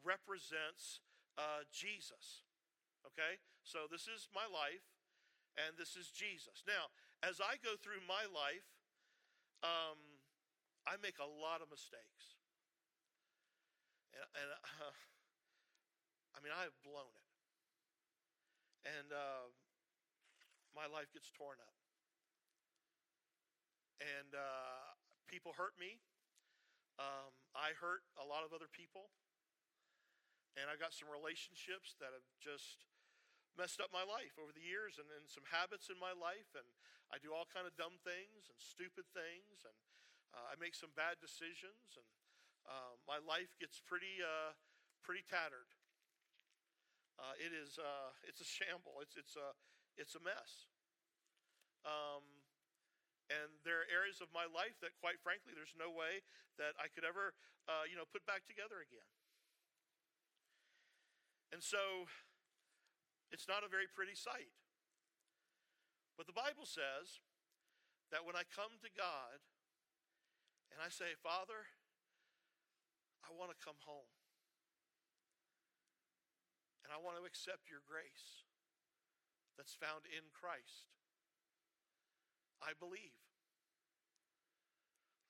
represents 0.00 1.04
uh, 1.36 1.68
Jesus. 1.68 2.48
Okay? 3.04 3.36
So 3.60 3.84
this 3.92 4.08
is 4.08 4.32
my 4.32 4.48
life, 4.48 4.95
and 5.56 5.72
this 5.80 5.96
is 5.96 6.12
Jesus. 6.12 6.64
Now, 6.68 6.92
as 7.24 7.40
I 7.40 7.56
go 7.64 7.80
through 7.80 8.04
my 8.04 8.28
life, 8.28 8.68
um, 9.64 9.96
I 10.84 11.00
make 11.00 11.16
a 11.16 11.26
lot 11.26 11.64
of 11.64 11.72
mistakes. 11.72 12.36
And, 14.12 14.28
and 14.36 14.48
uh, 14.52 14.92
I 16.36 16.38
mean, 16.44 16.52
I 16.52 16.68
have 16.68 16.76
blown 16.84 17.08
it. 17.08 17.28
And 18.86 19.08
uh, 19.10 19.50
my 20.76 20.86
life 20.86 21.10
gets 21.10 21.32
torn 21.32 21.58
up. 21.58 21.74
And 23.98 24.36
uh, 24.36 24.92
people 25.26 25.56
hurt 25.56 25.74
me. 25.80 25.98
Um, 27.00 27.32
I 27.56 27.72
hurt 27.76 28.04
a 28.20 28.24
lot 28.28 28.44
of 28.44 28.52
other 28.52 28.68
people. 28.68 29.08
And 30.56 30.68
I've 30.68 30.80
got 30.80 30.92
some 30.92 31.08
relationships 31.08 31.96
that 32.00 32.12
have 32.12 32.24
just 32.40 32.84
messed 33.56 33.80
up 33.80 33.92
my 33.92 34.04
life 34.04 34.36
over 34.36 34.52
the 34.52 34.62
years 34.62 35.00
and, 35.00 35.08
and 35.12 35.26
some 35.28 35.44
habits 35.48 35.88
in 35.88 35.96
my 35.96 36.12
life. 36.12 36.52
And 36.56 36.68
I 37.12 37.20
do 37.20 37.32
all 37.32 37.48
kind 37.48 37.64
of 37.64 37.74
dumb 37.76 37.98
things 38.04 38.48
and 38.48 38.56
stupid 38.60 39.08
things. 39.12 39.64
And 39.64 39.76
uh, 40.32 40.52
I 40.52 40.54
make 40.60 40.76
some 40.76 40.92
bad 40.94 41.18
decisions. 41.18 41.96
And 41.96 42.08
uh, 42.68 43.00
my 43.08 43.18
life 43.20 43.52
gets 43.56 43.80
pretty, 43.80 44.20
uh, 44.20 44.54
pretty 45.00 45.24
tattered. 45.26 45.72
Uh, 47.16 47.32
it 47.40 47.56
is, 47.56 47.80
uh, 47.80 48.12
it's 48.28 48.44
a 48.44 48.48
shamble. 48.48 49.00
It's, 49.00 49.16
it's, 49.16 49.34
a, 49.40 49.56
it's 49.96 50.14
a 50.14 50.22
mess. 50.22 50.68
Um, 51.88 52.24
and 53.32 53.50
there 53.66 53.82
are 53.82 53.88
areas 53.90 54.22
of 54.22 54.30
my 54.30 54.46
life 54.46 54.78
that, 54.84 54.94
quite 55.02 55.18
frankly, 55.18 55.56
there's 55.56 55.74
no 55.74 55.90
way 55.90 56.22
that 56.62 56.78
I 56.78 56.86
could 56.92 57.02
ever, 57.02 57.34
uh, 57.66 57.88
you 57.88 57.98
know, 57.98 58.06
put 58.06 58.22
back 58.22 58.46
together 58.46 58.78
again. 58.78 59.10
And 61.54 61.62
so, 61.62 62.10
it's 63.30 63.48
not 63.50 63.66
a 63.66 63.70
very 63.70 63.90
pretty 63.90 64.14
sight. 64.14 64.52
But 66.16 66.24
the 66.24 66.36
Bible 66.36 66.64
says 66.64 67.20
that 68.10 68.24
when 68.24 68.38
I 68.38 68.46
come 68.48 68.78
to 68.80 68.90
God 68.94 69.42
and 70.72 70.80
I 70.80 70.88
say, 70.88 71.12
Father, 71.20 71.68
I 73.26 73.34
want 73.34 73.52
to 73.52 73.58
come 73.58 73.76
home. 73.84 74.08
And 76.86 76.94
I 76.94 77.02
want 77.02 77.18
to 77.18 77.26
accept 77.26 77.66
your 77.66 77.82
grace 77.82 78.46
that's 79.58 79.74
found 79.74 80.06
in 80.06 80.30
Christ. 80.30 80.86
I 82.62 82.78
believe. 82.78 83.18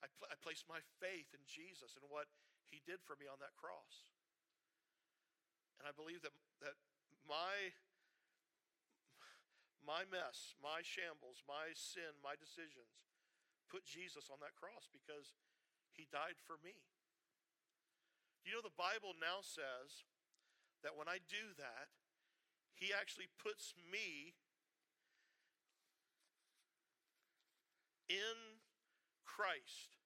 I, 0.05 0.07
pl- 0.21 0.29
I 0.29 0.37
place 0.37 0.61
my 0.69 0.79
faith 1.01 1.33
in 1.33 1.41
Jesus 1.49 1.97
and 1.97 2.05
what 2.07 2.29
he 2.69 2.85
did 2.85 3.01
for 3.01 3.17
me 3.17 3.25
on 3.25 3.41
that 3.41 3.57
cross. 3.57 4.13
And 5.81 5.89
I 5.89 5.93
believe 5.97 6.21
that, 6.21 6.35
that 6.61 6.77
my, 7.25 7.73
my 9.87 10.03
mess, 10.11 10.53
my 10.59 10.83
shambles, 10.83 11.47
my 11.47 11.71
sin, 11.71 12.19
my 12.19 12.35
decisions 12.35 12.99
put 13.71 13.87
Jesus 13.87 14.27
on 14.27 14.43
that 14.43 14.55
cross 14.59 14.91
because 14.91 15.31
he 15.95 16.07
died 16.11 16.35
for 16.43 16.59
me. 16.59 16.75
You 18.43 18.55
know, 18.55 18.63
the 18.63 18.75
Bible 18.75 19.15
now 19.15 19.39
says 19.43 20.07
that 20.83 20.95
when 20.95 21.07
I 21.07 21.23
do 21.23 21.55
that, 21.55 21.91
he 22.75 22.91
actually 22.91 23.31
puts 23.39 23.75
me 23.75 24.35
in 28.07 28.59
Christ. 29.27 29.99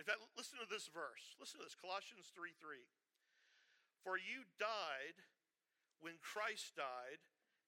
In 0.00 0.04
fact, 0.08 0.24
listen 0.36 0.56
to 0.56 0.68
this 0.68 0.88
verse. 0.88 1.36
Listen 1.36 1.60
to 1.60 1.66
this 1.68 1.76
Colossians 1.76 2.32
3 2.32 2.56
3. 2.56 2.84
For 4.00 4.16
you 4.16 4.48
died 4.56 5.20
when 6.00 6.16
Christ 6.24 6.72
died, 6.72 7.20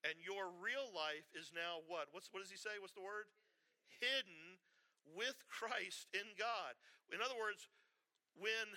and 0.03 0.19
your 0.19 0.51
real 0.59 0.91
life 0.91 1.31
is 1.35 1.55
now 1.55 1.83
what? 1.87 2.11
What's, 2.11 2.31
what 2.35 2.43
does 2.43 2.51
he 2.51 2.59
say? 2.59 2.79
What's 2.83 2.97
the 2.97 3.05
word? 3.05 3.31
Hidden 4.03 4.59
with 5.15 5.39
Christ 5.47 6.11
in 6.15 6.35
God. 6.35 6.75
In 7.15 7.23
other 7.23 7.39
words, 7.39 7.71
when, 8.35 8.75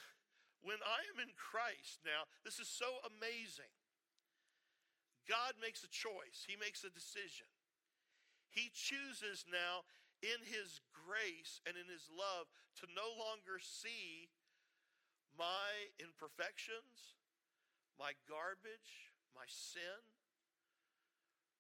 when 0.62 0.82
I 0.86 1.02
am 1.14 1.18
in 1.22 1.34
Christ 1.34 2.06
now, 2.06 2.30
this 2.46 2.62
is 2.62 2.70
so 2.70 3.02
amazing. 3.06 3.72
God 5.26 5.58
makes 5.58 5.82
a 5.82 5.90
choice, 5.90 6.46
He 6.46 6.54
makes 6.54 6.86
a 6.86 6.94
decision. 6.94 7.50
He 8.54 8.70
chooses 8.72 9.44
now 9.50 9.84
in 10.22 10.38
His 10.46 10.80
grace 10.94 11.60
and 11.66 11.74
in 11.74 11.90
His 11.90 12.08
love 12.14 12.48
to 12.82 12.86
no 12.94 13.10
longer 13.18 13.58
see 13.58 14.30
my 15.34 15.92
imperfections, 15.98 17.18
my 17.98 18.14
garbage, 18.30 19.12
my 19.34 19.50
sin, 19.50 20.00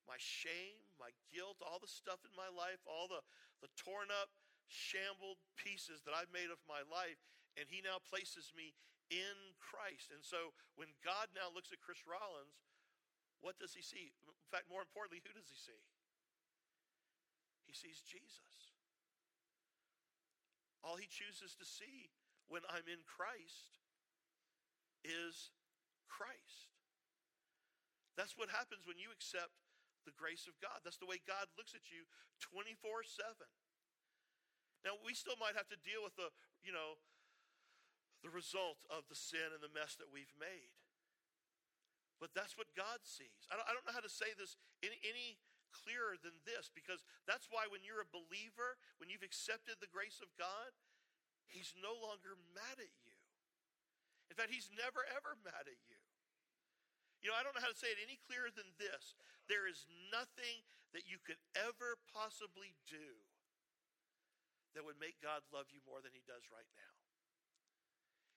my 0.06 0.18
shame, 0.22 0.86
my 1.02 1.12
guilt, 1.34 1.62
all 1.65 1.82
the 1.82 1.89
stuff 1.89 2.22
in 2.24 2.34
my 2.38 2.50
life, 2.50 2.82
all 2.86 3.10
the, 3.10 3.22
the 3.62 3.72
torn 3.76 4.13
up, 4.13 4.30
shambled 4.65 5.41
pieces 5.58 6.02
that 6.06 6.13
I've 6.13 6.34
made 6.34 6.50
of 6.50 6.62
my 6.65 6.86
life, 6.86 7.20
and 7.58 7.70
He 7.70 7.82
now 7.82 8.02
places 8.02 8.54
me 8.54 8.74
in 9.10 9.58
Christ. 9.62 10.10
And 10.13 10.22
so 10.26 10.54
when 10.78 10.89
God 11.06 11.34
now 11.34 11.50
looks 11.54 11.70
at 11.70 11.82
Chris 11.82 12.02
Rollins, 12.06 12.65
what 13.41 13.58
does 13.62 13.78
He 13.78 13.86
see? 13.86 14.13
In 14.26 14.50
fact, 14.50 14.70
more 14.70 14.82
importantly, 14.82 15.22
who 15.22 15.34
does 15.34 15.50
He 15.50 15.60
see? 15.60 15.82
He 17.65 17.74
sees 17.74 18.02
Jesus. 18.02 18.74
All 20.86 20.98
He 20.98 21.10
chooses 21.10 21.58
to 21.58 21.65
see 21.65 22.13
when 22.50 22.62
I'm 22.70 22.86
in 22.86 23.02
Christ 23.06 23.82
is 25.06 25.54
Christ. 26.10 26.74
That's 28.18 28.38
what 28.39 28.48
happens 28.48 28.88
when 28.88 28.98
you 28.98 29.12
accept 29.12 29.64
the 30.06 30.15
grace 30.15 30.46
of 30.46 30.56
God. 30.62 30.86
That's 30.86 31.02
the 31.02 31.10
way 31.10 31.20
God 31.26 31.50
looks 31.58 31.74
at 31.74 31.89
you 31.89 32.06
24 32.39 33.04
7. 33.04 33.34
Now, 34.86 35.02
we 35.02 35.18
still 35.18 35.36
might 35.41 35.58
have 35.58 35.65
to 35.74 35.80
deal 35.82 36.06
with 36.06 36.13
the, 36.13 36.30
you 36.62 36.70
know, 36.70 37.02
the 38.22 38.30
result 38.30 38.78
of 38.94 39.10
the 39.10 39.18
sin 39.18 39.50
and 39.50 39.62
the 39.62 39.74
mess 39.74 39.98
that 39.98 40.13
we've 40.13 40.34
made. 40.38 40.78
But 42.22 42.38
that's 42.38 42.54
what 42.54 42.70
God 42.78 43.02
sees. 43.02 43.50
I 43.50 43.58
don't, 43.58 43.65
I 43.65 43.74
don't 43.74 43.84
know 43.84 43.98
how 43.98 44.06
to 44.06 44.13
say 44.13 44.32
this 44.38 44.56
any, 44.86 45.02
any 45.02 45.41
clearer 45.74 46.15
than 46.22 46.38
this 46.48 46.72
because 46.72 47.04
that's 47.26 47.52
why 47.52 47.68
when 47.68 47.84
you're 47.84 48.00
a 48.00 48.08
believer, 48.08 48.80
when 49.02 49.10
you've 49.10 49.26
accepted 49.26 49.82
the 49.82 49.91
grace 49.91 50.22
of 50.22 50.30
God, 50.38 50.72
He's 51.50 51.74
no 51.78 51.94
longer 51.98 52.38
mad 52.54 52.78
at 52.78 52.94
you. 53.04 53.18
In 54.30 54.38
fact, 54.38 54.54
He's 54.54 54.70
never, 54.70 55.04
ever 55.12 55.36
mad 55.44 55.65
at 55.65 55.82
you. 55.89 56.05
You 57.23 57.32
know, 57.32 57.38
I 57.38 57.41
don't 57.41 57.56
know 57.58 57.63
how 57.63 57.73
to 57.73 57.78
say 57.78 57.89
it 57.89 58.01
any 58.01 58.19
clearer 58.28 58.51
than 58.54 58.69
this. 58.78 59.17
There 59.49 59.65
is 59.65 59.86
nothing 60.12 60.65
that 60.93 61.10
you 61.10 61.17
could 61.21 61.39
ever 61.56 61.97
possibly 62.12 62.75
do 62.86 63.19
that 64.75 64.84
would 64.84 64.99
make 64.99 65.17
God 65.23 65.41
love 65.56 65.71
you 65.71 65.80
more 65.88 66.04
than 66.04 66.12
He 66.12 66.21
does 66.28 66.47
right 66.51 66.67
now. 66.75 66.95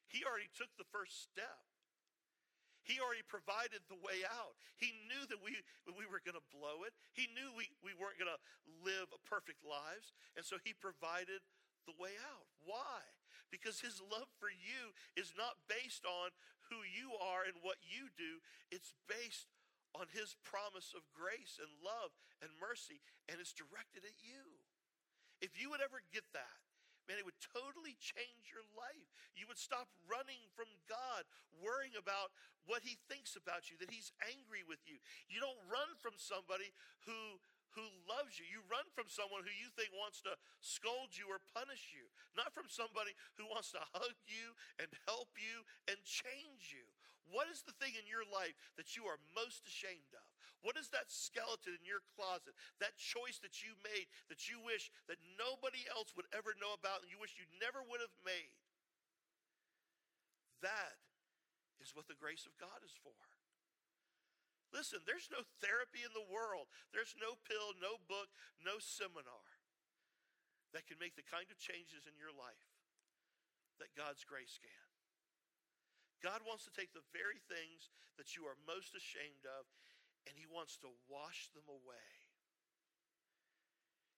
He 0.08 0.24
already 0.24 0.48
took 0.54 0.72
the 0.78 0.88
first 0.88 1.26
step. 1.26 1.66
He 2.86 2.96
already 2.96 3.26
provided 3.26 3.84
the 3.92 4.00
way 4.00 4.24
out. 4.24 4.56
He 4.80 4.96
knew 5.04 5.28
that 5.28 5.44
we, 5.44 5.60
we 5.92 6.08
were 6.08 6.24
going 6.24 6.38
to 6.38 6.48
blow 6.48 6.88
it. 6.88 6.96
He 7.12 7.28
knew 7.36 7.52
we, 7.52 7.68
we 7.84 7.92
weren't 7.92 8.16
going 8.16 8.32
to 8.32 8.40
live 8.80 9.12
perfect 9.28 9.60
lives. 9.60 10.16
And 10.38 10.46
so 10.46 10.56
He 10.64 10.72
provided 10.72 11.44
the 11.84 11.92
way 12.00 12.16
out. 12.32 12.48
Why? 12.64 13.04
Because 13.48 13.80
His 13.80 14.00
love 14.00 14.28
for 14.36 14.52
you 14.52 14.92
is 15.16 15.32
not 15.36 15.60
based 15.68 16.04
on 16.04 16.32
who 16.68 16.84
you 16.84 17.16
are 17.16 17.48
and 17.48 17.56
what 17.64 17.80
you 17.80 18.12
do, 18.12 18.44
it's 18.68 18.92
based 19.08 19.48
on 19.96 20.08
His 20.12 20.36
promise 20.44 20.92
of 20.92 21.08
grace 21.16 21.56
and 21.56 21.72
love 21.80 22.12
and 22.44 22.52
mercy, 22.60 23.00
and 23.26 23.40
it's 23.40 23.56
directed 23.56 24.04
at 24.04 24.20
you. 24.20 24.60
If 25.40 25.56
you 25.56 25.72
would 25.72 25.80
ever 25.80 26.04
get 26.12 26.28
that, 26.36 26.60
man, 27.08 27.16
it 27.16 27.24
would 27.24 27.40
totally 27.40 27.96
change 27.96 28.52
your 28.52 28.66
life. 28.76 29.08
You 29.32 29.48
would 29.48 29.56
stop 29.56 29.88
running 30.04 30.44
from 30.52 30.68
God, 30.84 31.24
worrying 31.56 31.96
about 31.96 32.36
what 32.68 32.84
He 32.84 33.00
thinks 33.08 33.32
about 33.32 33.72
you, 33.72 33.80
that 33.80 33.88
He's 33.88 34.12
angry 34.28 34.60
with 34.60 34.84
you. 34.84 35.00
You 35.32 35.40
don't 35.40 35.58
run 35.72 35.96
from 35.96 36.20
somebody 36.20 36.68
who 37.08 37.40
who 37.76 37.84
loves 38.08 38.36
you. 38.40 38.46
You 38.48 38.64
run 38.68 38.86
from 38.92 39.08
someone 39.08 39.44
who 39.44 39.52
you 39.52 39.68
think 39.74 39.92
wants 39.92 40.24
to 40.24 40.32
scold 40.60 41.16
you 41.16 41.28
or 41.28 41.40
punish 41.52 41.92
you, 41.92 42.08
not 42.36 42.54
from 42.56 42.68
somebody 42.68 43.12
who 43.36 43.48
wants 43.48 43.72
to 43.76 43.82
hug 43.92 44.16
you 44.28 44.56
and 44.80 44.88
help 45.04 45.34
you 45.36 45.64
and 45.88 45.98
change 46.04 46.72
you. 46.72 46.84
What 47.28 47.48
is 47.52 47.60
the 47.60 47.76
thing 47.76 47.92
in 47.92 48.08
your 48.08 48.24
life 48.24 48.56
that 48.80 48.96
you 48.96 49.04
are 49.04 49.20
most 49.36 49.68
ashamed 49.68 50.16
of? 50.16 50.24
What 50.64 50.80
is 50.80 50.90
that 50.90 51.12
skeleton 51.12 51.76
in 51.76 51.84
your 51.86 52.02
closet, 52.16 52.56
that 52.82 52.98
choice 52.98 53.38
that 53.44 53.62
you 53.62 53.78
made 53.84 54.10
that 54.26 54.50
you 54.50 54.58
wish 54.58 54.90
that 55.06 55.20
nobody 55.38 55.84
else 55.92 56.16
would 56.18 56.26
ever 56.34 56.56
know 56.58 56.74
about 56.74 57.04
and 57.04 57.12
you 57.12 57.20
wish 57.20 57.38
you 57.38 57.46
never 57.62 57.84
would 57.84 58.02
have 58.02 58.16
made? 58.26 58.56
That 60.64 60.98
is 61.78 61.94
what 61.94 62.10
the 62.10 62.18
grace 62.18 62.42
of 62.48 62.58
God 62.58 62.82
is 62.82 62.96
for. 63.04 63.14
Listen, 64.72 65.00
there's 65.08 65.32
no 65.32 65.40
therapy 65.64 66.04
in 66.04 66.12
the 66.12 66.28
world. 66.28 66.68
There's 66.92 67.16
no 67.16 67.40
pill, 67.48 67.72
no 67.80 67.96
book, 68.04 68.28
no 68.60 68.76
seminar 68.76 69.48
that 70.76 70.84
can 70.84 71.00
make 71.00 71.16
the 71.16 71.24
kind 71.24 71.48
of 71.48 71.56
changes 71.56 72.04
in 72.04 72.20
your 72.20 72.32
life 72.32 72.68
that 73.80 73.96
God's 73.96 74.26
grace 74.28 74.60
can. 74.60 74.88
God 76.20 76.42
wants 76.44 76.66
to 76.66 76.74
take 76.74 76.92
the 76.92 77.06
very 77.14 77.40
things 77.46 77.88
that 78.18 78.34
you 78.34 78.44
are 78.44 78.58
most 78.66 78.92
ashamed 78.92 79.46
of 79.46 79.64
and 80.26 80.34
He 80.36 80.44
wants 80.44 80.76
to 80.84 80.90
wash 81.08 81.48
them 81.54 81.64
away. 81.70 82.10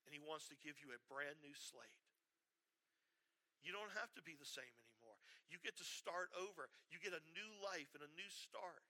And 0.08 0.10
He 0.10 0.18
wants 0.18 0.50
to 0.50 0.58
give 0.58 0.80
you 0.80 0.90
a 0.90 1.06
brand 1.06 1.38
new 1.44 1.54
slate. 1.54 2.02
You 3.60 3.76
don't 3.76 3.92
have 4.00 4.10
to 4.16 4.24
be 4.24 4.32
the 4.34 4.48
same 4.48 4.74
anymore. 4.80 5.20
You 5.52 5.60
get 5.60 5.76
to 5.76 5.86
start 5.86 6.32
over. 6.32 6.72
You 6.88 6.96
get 6.98 7.12
a 7.12 7.22
new 7.36 7.50
life 7.60 7.92
and 7.92 8.00
a 8.00 8.10
new 8.16 8.26
start. 8.32 8.82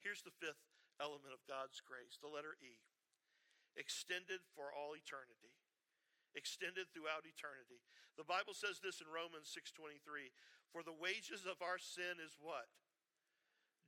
Here's 0.00 0.24
the 0.24 0.34
fifth 0.34 0.60
element 1.00 1.32
of 1.32 1.44
God's 1.48 1.80
grace, 1.80 2.20
the 2.20 2.32
letter 2.32 2.56
E. 2.60 2.80
Extended 3.76 4.42
for 4.52 4.72
all 4.72 4.96
eternity. 4.96 5.54
Extended 6.34 6.90
throughout 6.90 7.26
eternity. 7.26 7.84
The 8.16 8.26
Bible 8.26 8.54
says 8.54 8.80
this 8.80 9.00
in 9.00 9.08
Romans 9.08 9.48
6:23, 9.48 10.32
for 10.72 10.82
the 10.82 10.94
wages 10.94 11.46
of 11.46 11.62
our 11.62 11.78
sin 11.78 12.20
is 12.20 12.38
what? 12.38 12.68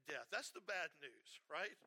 Death. 0.06 0.26
That's 0.30 0.50
the 0.50 0.64
bad 0.64 0.90
news, 1.00 1.40
right? 1.46 1.78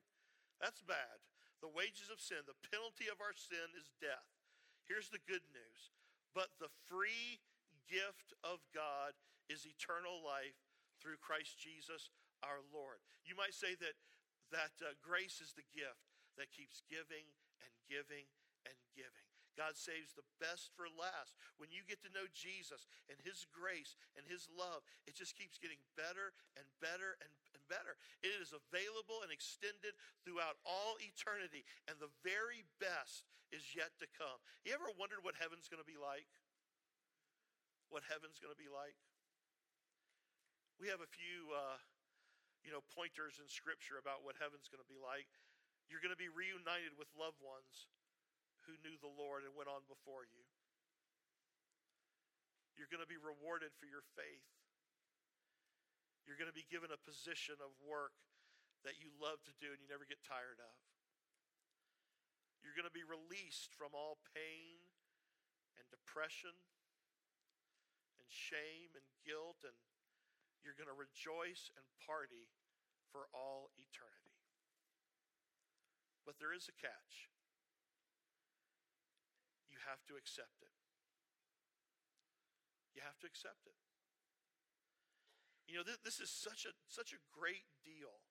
That's 0.59 0.81
bad. 0.81 1.19
The 1.61 1.71
wages 1.71 2.09
of 2.09 2.21
sin, 2.21 2.45
the 2.45 2.55
penalty 2.71 3.07
of 3.07 3.19
our 3.19 3.33
sin 3.33 3.75
is 3.75 3.91
death. 3.99 4.27
Here's 4.85 5.09
the 5.09 5.19
good 5.19 5.43
news. 5.51 5.91
But 6.33 6.51
the 6.59 6.69
free 6.87 7.41
gift 7.87 8.33
of 8.43 8.59
God 8.73 9.15
is 9.49 9.65
eternal 9.65 10.21
life 10.23 10.57
through 10.99 11.17
Christ 11.17 11.57
Jesus 11.59 12.09
our 12.43 12.61
Lord. 12.73 12.99
You 13.25 13.35
might 13.35 13.53
say 13.53 13.75
that, 13.75 13.95
that 14.55 14.71
uh, 14.79 14.95
grace 15.03 15.43
is 15.43 15.51
the 15.51 15.67
gift 15.75 16.07
that 16.39 16.55
keeps 16.55 16.79
giving 16.87 17.27
and 17.59 17.71
giving 17.91 18.23
and 18.63 18.79
giving. 18.95 19.27
God 19.55 19.79
saves 19.79 20.11
the 20.11 20.27
best 20.39 20.75
for 20.75 20.87
last. 20.99 21.39
When 21.55 21.71
you 21.71 21.87
get 21.87 22.03
to 22.03 22.11
know 22.11 22.27
Jesus 22.35 22.87
and 23.07 23.15
His 23.23 23.47
grace 23.55 23.95
and 24.19 24.27
His 24.27 24.51
love, 24.51 24.83
it 25.07 25.15
just 25.15 25.39
keeps 25.39 25.55
getting 25.55 25.79
better 25.95 26.35
and 26.59 26.67
better 26.83 27.15
and, 27.23 27.31
and 27.55 27.63
better. 27.71 27.95
It 28.19 28.35
is 28.35 28.51
available 28.51 29.23
and 29.23 29.31
extended 29.31 29.95
throughout 30.27 30.59
all 30.67 30.99
eternity, 30.99 31.63
and 31.87 31.95
the 32.03 32.11
very 32.19 32.67
best 32.83 33.31
is 33.55 33.63
yet 33.71 33.95
to 34.03 34.07
come. 34.11 34.43
You 34.67 34.75
ever 34.75 34.91
wondered 34.99 35.23
what 35.23 35.39
heaven's 35.39 35.71
going 35.71 35.79
to 35.79 35.87
be 35.87 35.95
like? 35.95 36.27
What 37.87 38.03
heaven's 38.11 38.43
going 38.43 38.51
to 38.51 38.59
be 38.59 38.67
like? 38.67 38.99
We 40.75 40.91
have 40.91 40.99
a 40.99 41.07
few, 41.07 41.55
uh, 41.55 41.79
you 42.65 42.73
know, 42.73 42.81
pointers 42.97 43.37
in 43.37 43.45
Scripture 43.45 44.01
about 44.01 44.25
what 44.25 44.35
heaven's 44.41 44.65
going 44.67 44.81
to 44.81 44.89
be 44.89 44.97
like. 44.97 45.29
You're 45.85 46.01
going 46.01 46.13
to 46.13 46.19
be 46.19 46.33
reunited 46.33 46.97
with 46.97 47.05
loved 47.13 47.37
ones 47.45 47.85
who 48.65 48.73
knew 48.81 48.97
the 48.97 49.13
Lord 49.13 49.45
and 49.45 49.53
went 49.53 49.69
on 49.69 49.85
before 49.85 50.25
you. 50.25 50.41
You're 52.73 52.89
going 52.89 53.05
to 53.05 53.07
be 53.07 53.21
rewarded 53.21 53.69
for 53.77 53.85
your 53.85 54.01
faith. 54.17 54.49
You're 56.25 56.41
going 56.41 56.49
to 56.49 56.57
be 56.57 56.65
given 56.65 56.89
a 56.89 56.97
position 56.97 57.61
of 57.61 57.69
work 57.85 58.17
that 58.81 58.97
you 58.97 59.13
love 59.21 59.45
to 59.45 59.53
do 59.61 59.69
and 59.69 59.77
you 59.77 59.85
never 59.85 60.09
get 60.09 60.25
tired 60.25 60.57
of. 60.57 60.75
You're 62.65 62.73
going 62.73 62.89
to 62.89 62.97
be 62.97 63.05
released 63.05 63.77
from 63.77 63.93
all 63.93 64.17
pain 64.33 64.81
and 65.77 65.85
depression 65.93 66.57
and 68.17 68.25
shame 68.25 68.97
and 68.97 69.05
guilt, 69.21 69.61
and 69.61 69.77
you're 70.65 70.75
going 70.75 70.89
to 70.89 70.97
rejoice 70.97 71.69
and 71.77 71.85
party 72.01 72.49
for 73.13 73.29
all 73.31 73.69
eternity. 73.77 74.33
But 76.25 76.41
there 76.41 76.51
is 76.51 76.65
a 76.65 76.75
catch. 76.75 77.29
You 79.69 79.77
have 79.85 80.01
to 80.09 80.17
accept 80.17 80.65
it. 80.65 80.73
You 82.97 83.05
have 83.05 83.21
to 83.21 83.29
accept 83.29 83.69
it. 83.69 83.77
You 85.69 85.77
know, 85.81 85.85
this, 85.85 86.17
is 86.17 86.29
such 86.29 86.65
a 86.65 86.73
such 86.89 87.13
a 87.13 87.19
great 87.33 87.65
deal. 87.81 88.21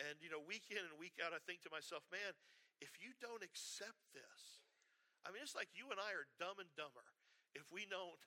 And 0.00 0.16
you 0.20 0.28
know, 0.28 0.40
week 0.40 0.68
in 0.72 0.80
and 0.80 0.96
week 0.96 1.20
out, 1.20 1.36
I 1.36 1.40
think 1.44 1.64
to 1.64 1.72
myself, 1.72 2.04
man, 2.08 2.36
if 2.80 2.96
you 3.00 3.12
don't 3.20 3.44
accept 3.44 4.00
this, 4.16 4.64
I 5.24 5.32
mean, 5.32 5.44
it's 5.44 5.56
like 5.56 5.68
you 5.76 5.92
and 5.92 6.00
I 6.00 6.16
are 6.16 6.28
dumb 6.40 6.56
and 6.60 6.72
dumber 6.72 7.04
if 7.56 7.68
we 7.72 7.88
don't, 7.88 8.20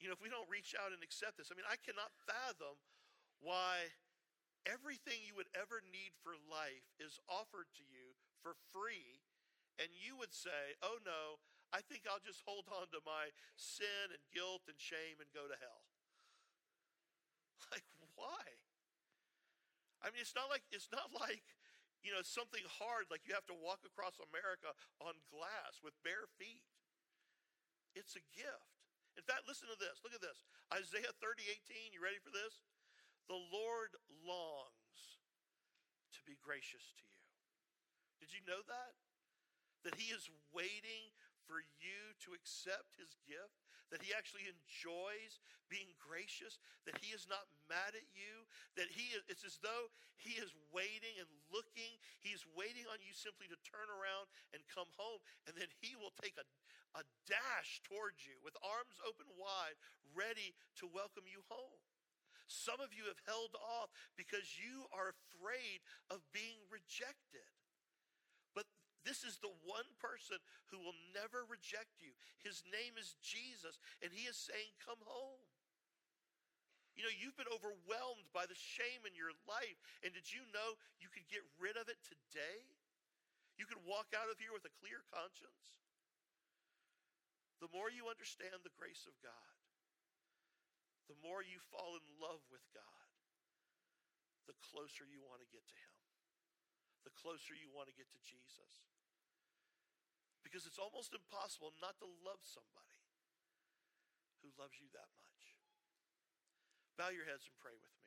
you 0.00 0.10
know, 0.10 0.16
if 0.16 0.22
we 0.22 0.32
don't 0.32 0.48
reach 0.50 0.74
out 0.76 0.90
and 0.90 1.02
accept 1.02 1.38
this. 1.38 1.50
I 1.50 1.56
mean, 1.56 1.68
I 1.68 1.78
cannot 1.80 2.12
fathom 2.26 2.76
why 3.40 3.94
everything 4.64 5.20
you 5.24 5.36
would 5.36 5.50
ever 5.52 5.84
need 5.84 6.16
for 6.24 6.36
life 6.48 6.84
is 6.96 7.20
offered 7.28 7.68
to 7.76 7.84
you 7.84 8.16
for 8.40 8.56
free, 8.72 9.22
and 9.76 9.92
you 9.92 10.16
would 10.16 10.32
say, 10.32 10.76
oh 10.80 11.00
no, 11.04 11.40
I 11.72 11.82
think 11.82 12.06
I'll 12.06 12.22
just 12.22 12.44
hold 12.46 12.70
on 12.70 12.86
to 12.94 13.00
my 13.02 13.34
sin 13.58 14.12
and 14.14 14.22
guilt 14.30 14.68
and 14.70 14.78
shame 14.78 15.18
and 15.18 15.28
go 15.34 15.46
to 15.46 15.58
hell. 15.58 15.82
Like, 17.72 17.88
why? 18.14 18.44
I 20.04 20.12
mean, 20.12 20.20
it's 20.20 20.36
not 20.36 20.52
like 20.52 20.62
it's 20.68 20.92
not 20.92 21.10
like 21.16 21.42
you 22.04 22.12
know 22.12 22.20
something 22.20 22.60
hard 22.68 23.08
like 23.08 23.24
you 23.24 23.32
have 23.32 23.48
to 23.48 23.56
walk 23.56 23.80
across 23.88 24.20
America 24.20 24.76
on 25.00 25.16
glass 25.32 25.80
with 25.80 25.96
bare 26.04 26.28
feet. 26.36 26.60
It's 27.96 28.14
a 28.14 28.24
gift. 28.36 28.73
In 29.14 29.24
fact, 29.24 29.46
listen 29.46 29.70
to 29.70 29.78
this. 29.78 30.02
Look 30.02 30.14
at 30.14 30.24
this. 30.24 30.42
Isaiah 30.74 31.14
30, 31.22 31.46
18. 31.70 31.94
You 31.94 32.02
ready 32.02 32.18
for 32.18 32.34
this? 32.34 32.66
The 33.30 33.38
Lord 33.38 33.94
longs 34.26 34.98
to 36.18 36.20
be 36.26 36.36
gracious 36.42 36.92
to 36.98 37.04
you. 37.06 37.22
Did 38.20 38.34
you 38.34 38.42
know 38.44 38.60
that? 38.66 38.92
That 39.86 39.96
He 39.96 40.12
is 40.12 40.28
waiting 40.52 41.14
for 41.44 41.60
you 41.80 42.16
to 42.24 42.32
accept 42.32 42.96
his 42.96 43.16
gift, 43.28 43.63
that 43.92 44.04
he 44.04 44.12
actually 44.16 44.48
enjoys 44.48 45.40
being 45.72 45.90
gracious, 45.96 46.60
that 46.84 47.00
he 47.00 47.12
is 47.12 47.24
not 47.26 47.48
mad 47.68 47.96
at 47.96 48.08
you, 48.12 48.44
that 48.76 48.88
he 48.92 49.16
is, 49.16 49.24
it's 49.26 49.44
as 49.44 49.58
though 49.60 49.88
he 50.20 50.36
is 50.36 50.52
waiting 50.70 51.16
and 51.16 51.28
looking. 51.48 51.96
He's 52.20 52.44
waiting 52.52 52.84
on 52.88 53.00
you 53.00 53.12
simply 53.16 53.48
to 53.48 53.58
turn 53.64 53.88
around 53.88 54.28
and 54.52 54.60
come 54.68 54.88
home, 55.00 55.20
and 55.48 55.56
then 55.56 55.68
he 55.80 55.96
will 55.96 56.12
take 56.20 56.36
a, 56.36 56.46
a 57.00 57.02
dash 57.26 57.80
towards 57.84 58.22
you 58.24 58.36
with 58.44 58.54
arms 58.60 59.00
open 59.04 59.28
wide, 59.34 59.76
ready 60.12 60.52
to 60.80 60.88
welcome 60.88 61.24
you 61.26 61.42
home. 61.48 61.80
Some 62.46 62.80
of 62.80 62.92
you 62.92 63.08
have 63.08 63.20
held 63.24 63.56
off 63.56 63.88
because 64.20 64.60
you 64.60 64.84
are 64.92 65.16
afraid 65.16 65.80
of 66.12 66.20
being 66.36 66.60
rejected. 66.68 67.48
This 69.04 69.20
is 69.22 69.36
the 69.38 69.52
one 69.68 69.86
person 70.00 70.40
who 70.72 70.80
will 70.80 70.96
never 71.12 71.44
reject 71.44 72.00
you. 72.00 72.16
His 72.40 72.64
name 72.72 72.96
is 72.96 73.20
Jesus, 73.20 73.76
and 74.00 74.08
he 74.08 74.24
is 74.24 74.36
saying, 74.36 74.72
Come 74.80 75.00
home. 75.04 75.44
You 76.96 77.04
know, 77.04 77.12
you've 77.12 77.36
been 77.36 77.50
overwhelmed 77.50 78.26
by 78.30 78.46
the 78.46 78.56
shame 78.56 79.02
in 79.02 79.18
your 79.18 79.34
life, 79.50 79.78
and 80.06 80.14
did 80.14 80.30
you 80.30 80.46
know 80.54 80.78
you 81.02 81.10
could 81.10 81.26
get 81.26 81.42
rid 81.58 81.74
of 81.74 81.90
it 81.90 81.98
today? 82.06 82.64
You 83.58 83.66
could 83.66 83.82
walk 83.82 84.14
out 84.14 84.30
of 84.30 84.38
here 84.38 84.54
with 84.54 84.66
a 84.66 84.74
clear 84.78 85.02
conscience. 85.10 85.84
The 87.58 87.70
more 87.74 87.90
you 87.90 88.06
understand 88.06 88.62
the 88.62 88.74
grace 88.78 89.06
of 89.10 89.14
God, 89.22 89.54
the 91.10 91.18
more 91.20 91.42
you 91.42 91.58
fall 91.74 91.98
in 91.98 92.06
love 92.22 92.42
with 92.48 92.62
God, 92.70 93.10
the 94.46 94.56
closer 94.70 95.02
you 95.06 95.18
want 95.26 95.42
to 95.42 95.50
get 95.50 95.66
to 95.66 95.76
Him, 95.76 95.94
the 97.02 97.14
closer 97.18 97.58
you 97.58 97.68
want 97.74 97.90
to 97.90 97.96
get 97.96 98.06
to 98.10 98.20
Jesus. 98.22 98.93
Because 100.44 100.68
it's 100.68 100.78
almost 100.78 101.16
impossible 101.16 101.72
not 101.80 101.96
to 101.98 102.06
love 102.22 102.44
somebody 102.44 103.00
who 104.44 104.52
loves 104.60 104.76
you 104.76 104.86
that 104.92 105.08
much. 105.18 105.42
Bow 107.00 107.10
your 107.10 107.26
heads 107.26 107.48
and 107.48 107.56
pray 107.58 107.74
with 107.74 107.90
me. 107.98 108.04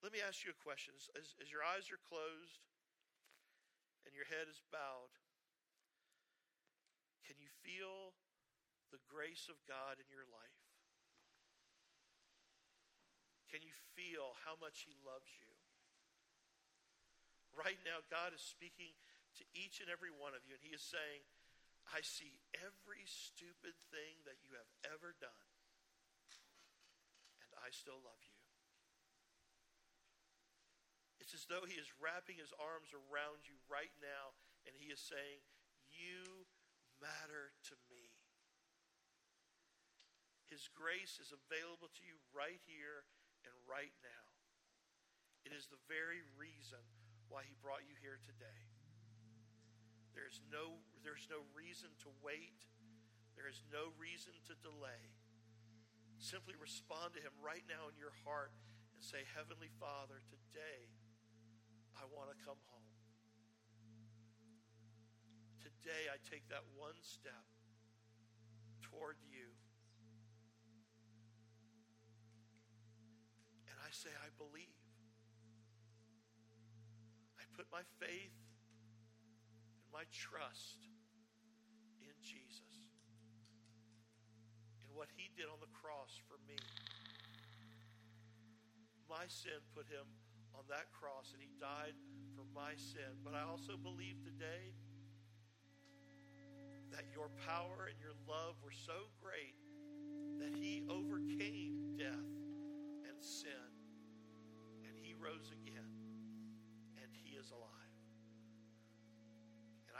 Let 0.00 0.14
me 0.14 0.22
ask 0.24 0.46
you 0.46 0.54
a 0.54 0.64
question. 0.64 0.94
As, 1.14 1.34
as 1.42 1.50
your 1.50 1.66
eyes 1.66 1.90
are 1.90 2.00
closed 2.08 2.62
and 4.06 4.14
your 4.14 4.26
head 4.26 4.50
is 4.50 4.62
bowed, 4.72 5.14
can 7.22 7.38
you 7.38 7.50
feel 7.62 8.16
the 8.90 9.02
grace 9.06 9.46
of 9.46 9.58
God 9.68 10.02
in 10.02 10.08
your 10.10 10.26
life? 10.30 10.62
Can 13.46 13.60
you 13.62 13.76
feel 13.94 14.32
how 14.48 14.56
much 14.58 14.88
He 14.88 14.96
loves 15.04 15.28
you? 15.38 15.50
Right 17.52 17.78
now, 17.84 18.00
God 18.08 18.32
is 18.32 18.40
speaking 18.40 18.96
to 19.40 19.44
each 19.56 19.80
and 19.80 19.88
every 19.88 20.12
one 20.12 20.36
of 20.36 20.44
you, 20.44 20.56
and 20.56 20.64
He 20.64 20.74
is 20.74 20.84
saying, 20.84 21.24
I 21.90 22.04
see 22.04 22.38
every 22.54 23.04
stupid 23.08 23.74
thing 23.90 24.22
that 24.28 24.38
you 24.44 24.54
have 24.54 24.70
ever 24.86 25.16
done, 25.18 25.50
and 27.42 27.50
I 27.58 27.72
still 27.74 27.98
love 28.00 28.20
you. 28.22 28.38
It's 31.22 31.34
as 31.34 31.46
though 31.46 31.66
He 31.66 31.78
is 31.78 31.90
wrapping 32.02 32.42
His 32.42 32.54
arms 32.58 32.90
around 32.90 33.46
you 33.46 33.54
right 33.70 33.94
now, 34.02 34.34
and 34.66 34.74
He 34.74 34.90
is 34.90 34.98
saying, 34.98 35.42
You 35.90 36.50
matter 36.98 37.54
to 37.70 37.74
me. 37.90 38.14
His 40.50 40.68
grace 40.76 41.16
is 41.16 41.32
available 41.32 41.88
to 41.88 42.02
you 42.04 42.20
right 42.34 42.60
here 42.68 43.08
and 43.46 43.54
right 43.64 43.94
now. 44.04 44.26
It 45.46 45.54
is 45.54 45.66
the 45.66 45.80
very 45.88 46.20
reason 46.36 46.82
why 47.32 47.46
He 47.46 47.56
brought 47.58 47.88
you 47.88 47.96
here 48.02 48.20
today. 48.20 48.71
There's 50.12 50.40
no, 50.52 50.80
there's 51.04 51.28
no 51.32 51.40
reason 51.56 51.88
to 52.04 52.08
wait. 52.20 52.68
There 53.36 53.48
is 53.48 53.64
no 53.72 53.92
reason 53.96 54.36
to 54.48 54.54
delay. 54.60 55.04
Simply 56.20 56.54
respond 56.60 57.16
to 57.16 57.20
Him 57.20 57.32
right 57.40 57.64
now 57.66 57.88
in 57.88 57.96
your 57.96 58.14
heart 58.22 58.52
and 58.94 59.00
say, 59.00 59.24
Heavenly 59.32 59.72
Father, 59.80 60.20
today 60.28 60.86
I 61.96 62.04
want 62.12 62.28
to 62.30 62.36
come 62.44 62.60
home. 62.70 62.92
Today 65.64 66.12
I 66.12 66.20
take 66.28 66.46
that 66.52 66.62
one 66.76 66.94
step 67.00 67.48
toward 68.84 69.16
you. 69.26 69.48
And 73.66 73.76
I 73.80 73.90
say, 73.90 74.12
I 74.12 74.28
believe. 74.36 74.76
I 77.40 77.48
put 77.56 77.66
my 77.72 77.82
faith 77.98 78.41
my 79.92 80.08
trust 80.08 80.88
in 82.00 82.16
Jesus, 82.22 82.88
in 84.80 84.96
what 84.96 85.08
he 85.12 85.28
did 85.36 85.52
on 85.52 85.60
the 85.60 85.68
cross 85.76 86.16
for 86.24 86.40
me. 86.48 86.56
My 89.04 89.28
sin 89.28 89.60
put 89.76 89.84
him 89.88 90.08
on 90.56 90.64
that 90.68 90.88
cross, 90.96 91.36
and 91.36 91.40
he 91.42 91.52
died 91.60 91.96
for 92.32 92.46
my 92.54 92.72
sin. 92.76 93.20
But 93.24 93.34
I 93.34 93.44
also 93.44 93.76
believe 93.76 94.20
today 94.24 94.72
that 96.92 97.08
your 97.12 97.28
power 97.48 97.88
and 97.88 97.98
your 97.98 98.14
love 98.28 98.54
were 98.62 98.72
so 98.72 99.10
great 99.18 99.41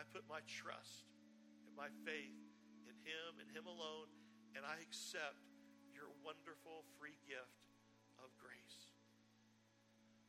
I 0.03 0.11
put 0.11 0.27
my 0.27 0.43
trust 0.51 1.07
and 1.71 1.79
my 1.79 1.87
faith 2.03 2.35
in 2.91 2.99
Him 3.07 3.39
and 3.39 3.47
Him 3.55 3.71
alone, 3.71 4.11
and 4.59 4.67
I 4.67 4.83
accept 4.83 5.47
your 5.95 6.11
wonderful 6.27 6.83
free 6.99 7.15
gift 7.23 7.71
of 8.19 8.35
grace. 8.43 8.91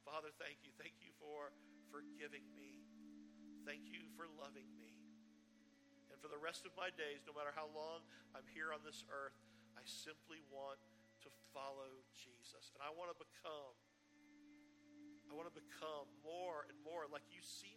Father, 0.06 0.30
thank 0.38 0.62
you. 0.62 0.70
Thank 0.78 1.02
you 1.02 1.10
for 1.18 1.50
forgiving 1.90 2.46
me. 2.54 2.86
Thank 3.66 3.90
you 3.90 4.06
for 4.14 4.30
loving 4.38 4.70
me. 4.78 4.94
And 6.14 6.22
for 6.22 6.30
the 6.30 6.38
rest 6.38 6.70
of 6.70 6.78
my 6.78 6.94
days, 6.94 7.26
no 7.26 7.34
matter 7.34 7.50
how 7.50 7.66
long 7.74 8.06
I'm 8.38 8.46
here 8.54 8.70
on 8.78 8.86
this 8.86 9.02
earth, 9.10 9.34
I 9.74 9.82
simply 9.90 10.46
want 10.54 10.78
to 11.26 11.34
follow 11.50 12.06
Jesus. 12.14 12.70
And 12.78 12.86
I 12.86 12.94
want 12.94 13.10
to 13.10 13.18
become, 13.18 13.74
I 15.26 15.34
want 15.34 15.50
to 15.50 15.58
become 15.58 16.06
more 16.22 16.70
and 16.70 16.78
more 16.86 17.10
like 17.10 17.26
you 17.34 17.42
see 17.42 17.74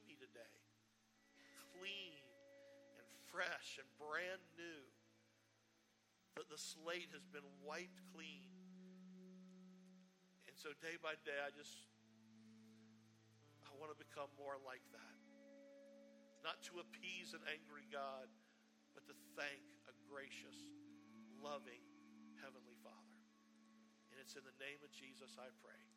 clean 1.77 2.25
and 2.97 3.07
fresh 3.29 3.77
and 3.77 3.89
brand 4.01 4.43
new. 4.57 4.83
That 6.37 6.53
the 6.53 6.61
slate 6.61 7.09
has 7.17 7.25
been 7.29 7.47
wiped 7.65 8.05
clean. 8.13 8.53
And 10.49 10.57
so 10.57 10.73
day 10.85 11.01
by 11.01 11.17
day, 11.25 11.37
I 11.41 11.49
just, 11.53 11.89
I 13.65 13.73
want 13.81 13.93
to 13.93 13.99
become 13.99 14.29
more 14.37 14.61
like 14.61 14.85
that. 14.93 15.17
Not 16.45 16.61
to 16.69 16.85
appease 16.85 17.33
an 17.33 17.41
angry 17.49 17.89
God, 17.89 18.29
but 18.93 19.09
to 19.09 19.17
thank 19.33 19.65
a 19.89 19.95
gracious, 20.09 20.57
loving 21.41 21.85
Heavenly 22.45 22.77
Father. 22.85 23.21
And 24.13 24.21
it's 24.21 24.37
in 24.37 24.45
the 24.45 24.57
name 24.61 24.81
of 24.85 24.93
Jesus 24.93 25.41
I 25.41 25.49
pray. 25.65 25.96